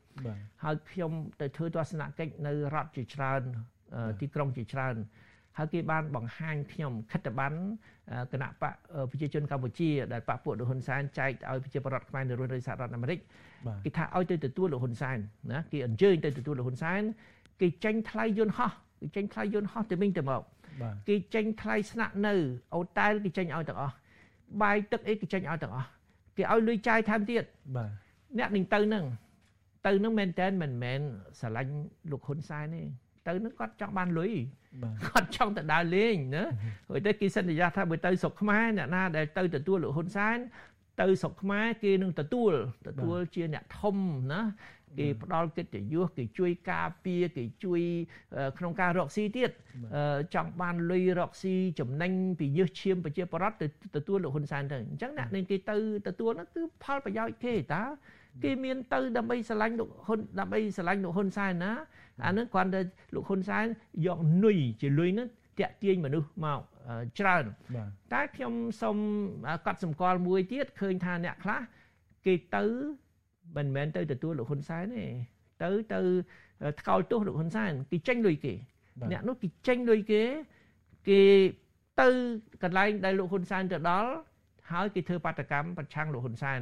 [0.64, 3.42] ហើយខ្ញុំទៅធ្វើទស្សនកិច្ចនៅរដ្ឋជាច្រើន
[4.20, 4.96] ទីក្រុងជាច្រើន
[5.58, 7.58] ហើយគេបានបង្ហាញខ្ញុំខិត្តប័ណ្ណ
[8.32, 8.74] គណៈបក
[9.10, 13.18] ប្រជាជនកម្ពុជាដែលបកពួកលោកហ៊ុនសែនចែកឲ្យប្រជាពលរដ្ឋខ្មែរនៅរស់នៅសហរដ្ឋអាមេរិក
[13.84, 15.18] គេថាឲ្យទៅទទួលលោកហ៊ុនសែន
[15.52, 17.02] ណាគេអញ្ជើញទៅទទួលលោកហ៊ុនសែន
[17.60, 20.42] គេចេញថ្លៃយន្តហោះគេចេញថ្លៃយន្តហោះទៅវិញទៅមក
[21.08, 22.34] គេចេញថ្លៃស្នាក់នៅ
[22.74, 23.94] អូតែលគេចេញឲ្យទាំងអស់
[24.62, 25.88] បាយទឹកអីគេចេញឲ្យទាំងអស់
[26.36, 27.44] គេឲ្យលុយចាយថែមទៀត
[27.76, 27.90] បាទ
[28.38, 29.04] អ្នកនឹងទៅនឹង
[29.86, 31.00] ទៅនឹងមែនតើមិនមែន
[31.38, 31.72] ស្រឡាញ់
[32.10, 32.82] លោកហ៊ុនសែនទេ
[33.26, 34.32] ទៅនឹងគាត់ចង់បានលុយ
[35.06, 36.44] គាត់ចង់ទៅដើរលេងណា
[36.88, 40.38] ហើយទៅគេសន្យាថាបើទៅស្រុកខ្មែរអ្នកណាដែលទៅទទួលលោកហ៊ុនសែន
[41.00, 42.52] ទៅស្រុកខ្មែរគេនឹងទទួល
[42.88, 43.96] ទទួលជាអ្នកធំ
[44.32, 44.40] ណា
[44.98, 47.80] គេផ្ដល់កិត្តិយសគេជួយការពារគេជួយ
[48.58, 49.50] ក្នុងការរកស៊ីទៀត
[50.34, 53.66] ចង់បានលុយរកស៊ីចំណេញពីយឹសឈាមប្រជាប្រដ្ឋទៅ
[53.96, 55.76] ទទួលលោកហ៊ុនសែនទៅអញ្ចឹងអ្នកនេះគេទៅ
[56.08, 57.82] ទទួលនោះគឺផលប្រយោជន៍គេតា
[58.44, 61.72] គេមានទៅដើម្បីស្រឡាញ់លោកហ៊ុនដើម្បីស្រឡាញ់លោកហ៊ុនសែនណា
[62.26, 62.80] អានឹងគ្រាន់តែ
[63.14, 63.66] លោកហ៊ុនសែន
[64.06, 65.26] យកនុយជាលុយនោះ
[65.60, 66.60] តាក់ទាញមនុស្សមក
[67.18, 67.44] ច្រើន
[68.12, 68.98] តែខ្ញុំសូម
[69.66, 71.60] កត់សម្គាល់មួយទៀតឃើញថាអ្នកខ្លះ
[72.26, 72.64] គេទៅ
[73.56, 75.04] មិនមែនទៅទទួលលោកហ៊ុនសែនទេ
[75.62, 76.00] ទៅទៅ
[76.80, 78.54] ថ្កោលទោសលោកហ៊ុនសែនគេចេញលុយគេ
[79.12, 80.22] អ្នកនោះគេចេញលុយគេ
[81.08, 81.20] គេ
[82.00, 82.08] ទៅ
[82.62, 84.10] កន្លែងដែលលោកហ៊ុនសែនទៅដល់
[84.72, 86.60] ហើយគេធ្វើបាតកម្មប្រឆាំងលោកហ៊ុនសែន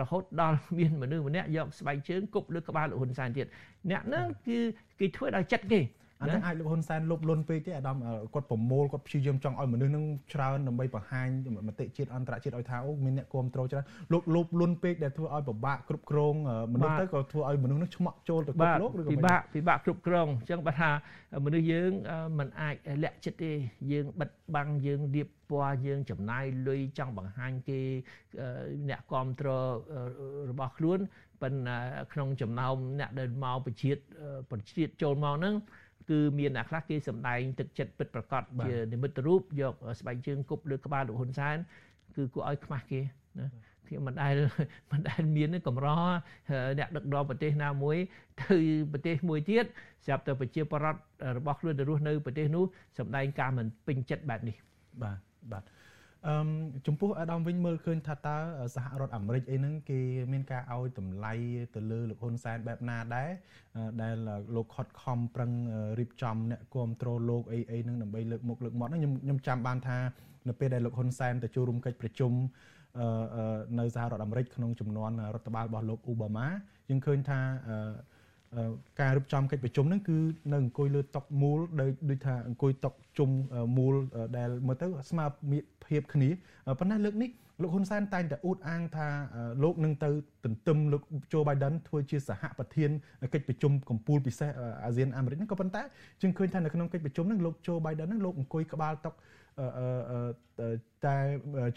[0.00, 3.46] រហូតដល់មានមនុស្សម្នាក់យកស្បែកជើងគប់លើក្បាលលោកហ៊ុនសែនទៀត
[3.90, 4.58] អ្នកហ្នឹងគឺ
[5.00, 5.80] គេធ្វើដោយចិត្តគេ
[6.20, 7.96] អានឹងអាចលោកហ៊ុនសែនលុបលុនពេកទេអាដាម
[8.34, 11.28] គាត់ប្រមូលគាត់ព្យាយាមចង់ឲ្យមនុស្សនឹងច្រើនដើម្បីបង្ហាញ
[11.68, 16.34] មតិជាតិអន្តរជាតិឲ្យថាអូមានអ្នកគ្រប់គ្រងច្រើនលោកលុបលុនពេកដែលធ្វើឲ្យពិបាកគ្រប់គ្រង
[16.74, 20.90] មនុស្សទៅក៏ធ្វើឲ្យមនុស្សនឹងឆ្មក់ចូលទៅគ្រប់លោកឬក៏ពិបាកពិបាកគ្រប់គ្រងអញ្ចឹងបើថា
[21.44, 21.90] មនុស្សយើង
[22.38, 23.52] មិនអាចលាក់ចិត្តទេ
[23.92, 27.80] យើងបិទបាំងយើងរៀបពណ៌យើងចំណាយលុយចង់បង្ហាញគេ
[28.88, 29.72] អ្នកគ្រប់គ្រង
[30.50, 30.98] របស់ខ្លួន
[31.42, 31.78] ប៉ុន្តែ
[32.12, 34.00] ក្នុងចំណោមអ្នកដែលមកប្រជាជាតិ
[34.50, 35.54] ប្រជាជាតិចូលមកហ្នឹង
[36.10, 41.56] គឺមានអ្នកខ្លះគេសម្ដែងទឹកចិត្តពិតប្រកបជានិមិត្តរូបយកស្បែកជើងគប់លើក្បាលលោកហ៊ុនសែន
[42.16, 43.00] គឺគួរឲ្យខ្មាស់គេ
[43.38, 43.46] ណា
[43.88, 44.34] គេមិនដែល
[44.92, 45.88] មិនដែលមានកម្រ
[46.78, 47.96] អ្នកដឹកនាំប្រទេសណាមួយ
[48.42, 48.56] ទៅ
[48.92, 49.64] ប្រទេសមួយទៀត
[50.04, 51.00] ស្រាប់តែប្រជាប្រដ្ឋ
[51.36, 52.64] របស់ខ្លួនទៅរស់នៅប្រទេសនោះ
[52.98, 54.56] សម្ដែងការមិនពេញចិត្តបែបនេះ
[55.02, 55.18] បាទ
[55.52, 55.62] បាទ
[56.26, 56.36] អឺ
[56.86, 58.36] ចំពោះអាដាមវិញមើលឃើញថាតើ
[58.76, 60.00] សហរដ្ឋអាមេរិកអីហ្នឹងគេ
[60.32, 61.32] មានការឲ្យតម្លៃ
[61.74, 63.30] ទៅលើលោកហ៊ុនសែនបែបណាដែរ
[64.02, 64.16] ដែល
[64.56, 65.52] លោកខុតខំប្រឹង
[65.98, 69.98] រៀបចំអ្នកគ្រប់គ្រងលោកអីអីហ្នឹងដើម្បីលើកមុខលើកមាត់ហ្នឹងខ្ញុំខ្ញុំចាំបានថា
[70.48, 72.32] នៅពេលដែលលោកហ៊ុនសែនទៅចូលរួមកិច្ចប្រជុំ
[73.78, 76.48] នៅសហរដ្ឋអាមេរិកក្នុងចំនួនរដ្ឋបាលរបស់លោកអ៊ូបាម៉ា
[76.88, 77.40] យើងឃើញថា
[79.00, 80.18] ការរៀបចំកិច្ចប្រជុំហ្នឹងគឺ
[80.52, 83.30] នៅអង្គុយលើតុមូលដោយដូចថាអង្គុយតុជុំ
[83.76, 83.94] មូល
[84.38, 85.24] ដែលមើលទៅស្មើ
[85.86, 86.28] ភាពគ្នា
[86.78, 87.30] ប៉ុន្តែលើកនេះ
[87.62, 89.08] លោកហ៊ុនសែនតែងតែអួតអាងថា
[89.62, 90.10] លោកនឹងទៅ
[90.44, 91.02] ទន្ទឹមលោក
[91.32, 92.90] ជូបៃដិនធ្វើជាសហប្រធាន
[93.34, 94.50] កិច្ចប្រជុំកម្ពុជាពិសេស
[94.84, 95.82] អាស៊ានអាមេរិកហ្នឹងក៏ប៉ុន្តែ
[96.20, 99.10] ជាងឃើញថានៅក្នុងកិច្ចប្រជុំហ្នឹងលោកជូបៃដិនហ្នឹងលោកអង្គុយក្បាលតុ
[101.06, 101.16] តែ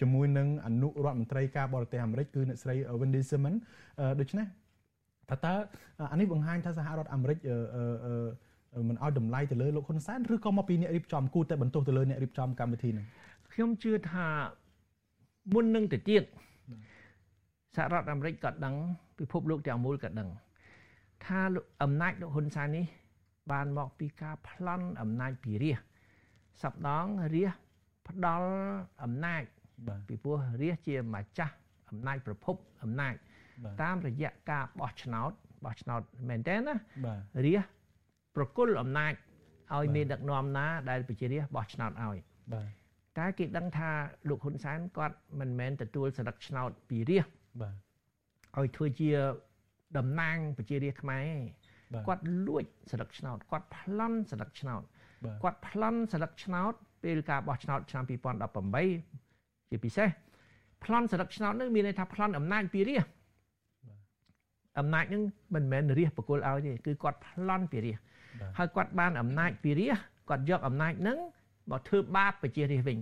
[0.02, 3.56] ជាមួយនឹងអនុរដ្ឋមន្ត្រីការបរទេសអាមេរិកគឺអ្នកស្រី Wendy Sherman
[4.20, 4.48] ដូច្នេះ
[5.30, 5.54] ថាតើ
[6.12, 7.38] អានេះបង្ហាញថាសហរដ្ឋអាមេរិក
[8.90, 13.06] មិនឲ្យតម្លៃទៅលើលោកហ៊ុនសែនឬក៏មកពីអ្នករៀបចំគូតែបន្ទោសទៅលើអ្នករៀបចំកម្មវិធីនេះ
[13.54, 14.28] ខ្ញុំជឿថា
[15.54, 16.24] មុននឹងទៅទៀត
[17.76, 18.76] សហរដ្ឋអាមេរិកក៏ដឹង
[19.20, 20.30] ពិភពលោកទាំងមូលក៏ដឹង
[21.26, 21.42] ថា
[21.84, 22.86] អំណាចលោកហ៊ុនសែននេះ
[23.52, 25.80] បានមកពីការប្លន់អំណាចពីរាជ
[26.62, 27.06] សពដង
[27.36, 27.52] រាជ
[28.08, 28.50] ផ្ដល់
[29.04, 29.44] អំណាច
[30.08, 31.56] ពីព្រោះរាជជាម្ចាស់
[31.90, 33.14] អំណាចប្រភពអំណាច
[33.84, 35.32] តាមរយៈការបោះឆ្នោត
[35.66, 36.74] បោះឆ្នោតមែនតើណា
[37.46, 37.62] រាជ
[38.36, 39.14] ប្រគល់អំណាច
[39.76, 42.18] ឲ្យមានដឹកនាំណាដែលប្រជារាស្ត្របោះឆ្នោតឲ្យ
[42.54, 42.68] បាទ
[43.18, 43.90] តែគេដឹងថា
[44.30, 47.76] លោកហ៊ុនសែនគាត់មិនមែនទទួលសិលឹកឆ្នោតពីរាស្ត្របាទ
[48.58, 49.12] ឲ្យធ្វើជា
[49.98, 51.30] តំណាងប្រជារាស្ត្រខ្មែរ
[52.08, 54.82] គាត់លួចសិលឹកឆ្នោតគាត់ប្លន់សិលឹកឆ្នោត
[55.44, 58.04] គាត់ប្លន់សិលឹកឆ្នោតពេលការបោះឆ្នោតឆ្នាំ
[58.68, 60.10] 2018ជាពិសេស
[60.84, 63.19] ប្លន់សិលឹកឆ្នោតនឹងមានន័យថាប្លន់អំណាចពីរាស្ត្រ
[64.80, 65.24] អំណាចនឹង
[65.56, 67.98] មិនមែនរាជបកុលឲ្យទេគឺគាត់ប្លន់ពីរាជ
[68.58, 69.98] ហើយគាត់បានអំណាចពីរាជ
[70.30, 71.18] គាត់យកអំណាចនឹង
[71.72, 72.98] មកធ្វើបាបប្រជារាជវិញ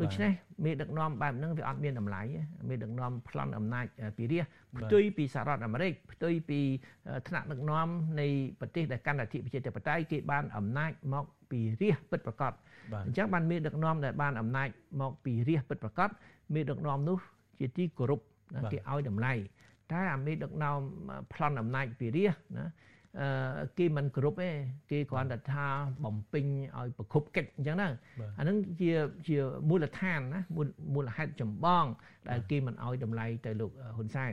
[0.00, 0.32] ដូច្នេះ
[0.64, 2.20] មេដឹកនាំបែបហ្នឹងវាអត់មានតម្លៃ
[2.68, 4.44] មេដឹកនាំប្លន់អំណាចពីរាជ
[4.78, 6.60] ផ្ទុយពីសហរដ្ឋអាមេរិកផ្ទុយពី
[7.28, 7.88] ថ្នាក់ដឹកនាំ
[8.20, 8.26] នៃ
[8.60, 12.52] ប្រទេសដែលកាន់អធិប្រជាធិបតេយ្យគេបានអំណាចមកពីរាជពិតប្រាកដ
[13.06, 14.68] អញ្ចឹងបានមេដឹកនាំដែលបានអំណាច
[15.00, 16.10] មកពីរាជពិតប្រាកដ
[16.54, 17.18] មេដឹកនាំនោះ
[17.58, 18.20] ជាទីគោរព
[18.72, 19.32] គេឲ្យតម្លៃ
[19.92, 20.78] តែអាមេដឹកនាំ
[21.32, 22.66] ប្លន់អំណាចពីរាជណា
[23.20, 24.50] អឺគេមិនគ្រប់ទេ
[24.90, 25.66] គេគ្រាន់តែថា
[26.04, 26.44] បំពេញ
[26.78, 27.88] ឲ្យប្រគប់កិច្ចអញ្ចឹងណា
[28.38, 28.92] អានឹងជា
[29.26, 29.36] ជា
[29.68, 30.40] មូលដ្ឋានណា
[30.94, 31.84] មូលហេតុចម្បង
[32.28, 34.32] ដែលគេមិនឲ្យតម្លៃទៅលោកហ៊ុនសែន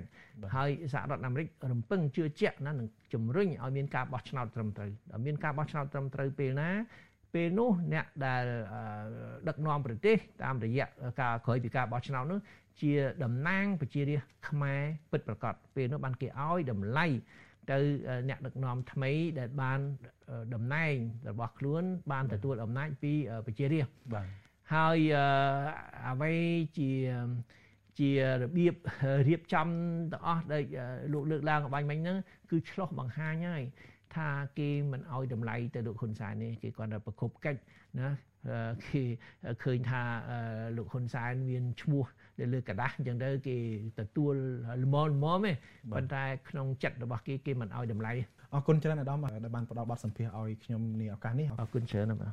[0.56, 6.70] ហើយសហរដ្ឋអាមេរិករំពឹងជឿជាក់ណានឹងជំរុញឲ្យមានការបោះឆ្នោតត្រឹមត្រូវដល់មានការបោះឆ្នោតត្រឹមត្រូវពេលណា
[7.34, 8.44] ពេលនោះអ្នកដែល
[9.48, 10.86] ដឹកនាំប្រទេសតាមរយៈ
[11.22, 12.40] ការក្រោយពីការបោះឆ្នោតនោះ
[12.82, 17.06] ជាតំណាងប្រជារាស្ត្រខ្មែរពិតប្រាកដពេលនោះបានគេឲ្យតម្លៃ
[17.72, 17.78] ទៅ
[18.30, 19.80] អ្នកដឹកនាំថ្មីដែលបាន
[20.54, 20.94] តំណែង
[21.30, 23.14] របស់ខ្លួន បានទទួលអំណាចពី
[23.46, 24.28] ប្រជារាស្ត្របាទ
[24.74, 24.98] ហើយ
[26.10, 26.34] អ្វី
[26.78, 26.90] ជា
[28.00, 28.10] ជា
[28.42, 28.76] របៀប
[29.28, 29.68] រៀបចំ
[30.14, 30.64] ទាំងអស់ដែល
[31.14, 32.18] លោកលើកឡើងបាញ់មិញហ្នឹង
[32.50, 33.64] គឺឆ្លោះបង្ហាញហើយ
[34.15, 37.61] ថាគេមិនអោយតម្លៃទៅលោកហ៊ុនសែននេះគេគាត់តែប្រគប់កិច្ច
[38.01, 38.09] ណា
[38.85, 39.03] គេ
[39.63, 40.03] ឃើញថា
[40.77, 42.05] លោកហ៊ុនសែនមានឈ្មោះ
[42.41, 43.57] នៅលើกระดาษអញ្ចឹងទៅគេ
[43.99, 44.35] ទទួល
[44.85, 45.53] ល្មមល្មមទេ
[45.93, 48.13] ប៉ុន្តែក្នុងចិត្តរបស់គេគេមិនអោយតម្លៃ
[48.55, 52.33] អរគុណច្រើនអាដាមដែលបានផ្ដល់បទសម្ភាសឲ្យខ្ញុំនេះឱកាសនេះអរគុណច្រើនបាទ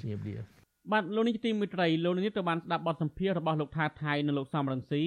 [0.00, 0.34] ជំរាបលា
[0.92, 5.02] បាទលោកនេះទីមួយត្រីលោកនេះទៅបានស្ដាប់បទសម្ភាសរបស់លោកថាថៃនិងលោកសំរងស៊ី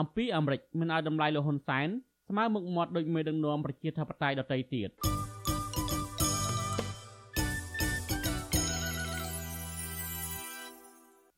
[0.00, 1.88] អំពីអាមេរិកមិនឲ្យតម្លៃលោកហ៊ុនសែន
[2.31, 4.89] ស្មើមុខមាត់ដូចមេដឹកនាំប្រជាធិបតេយ្យដទៃទៀត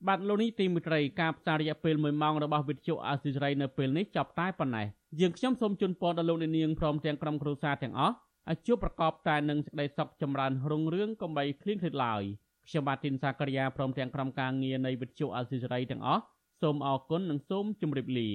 [0.07, 4.87] បាទលោកនេះទីមួយត្រីការផ្សាយរយៈពេល1ម៉ោងរបស់វិទ្យុអាស៊ីសេរីនៅពេលនេះចប់តែប៉ុណ្ណេះ
[5.19, 8.13] យើងខ្ញុំសូមជូនពរដល់លោកអ្នកនាងព្រមទាំងក្រុមគ្រួសារទាំងអស់
[8.49, 12.23] ឲ្យជួបប្រកបតែនឹងសេចក្តីសុខចម្រើនរុងរឿងកុំបីឃ្លៀងឃ្លាតឡើយ
[12.67, 16.23] ខ្ញុំបាទទីនសាករិយាព្រមទាំងក្រុមការងារនៃវិទ្យុអាស៊ីសេរីទាំងអស់
[16.61, 18.29] សូមអរគុណនិងសូមជម្រាបលា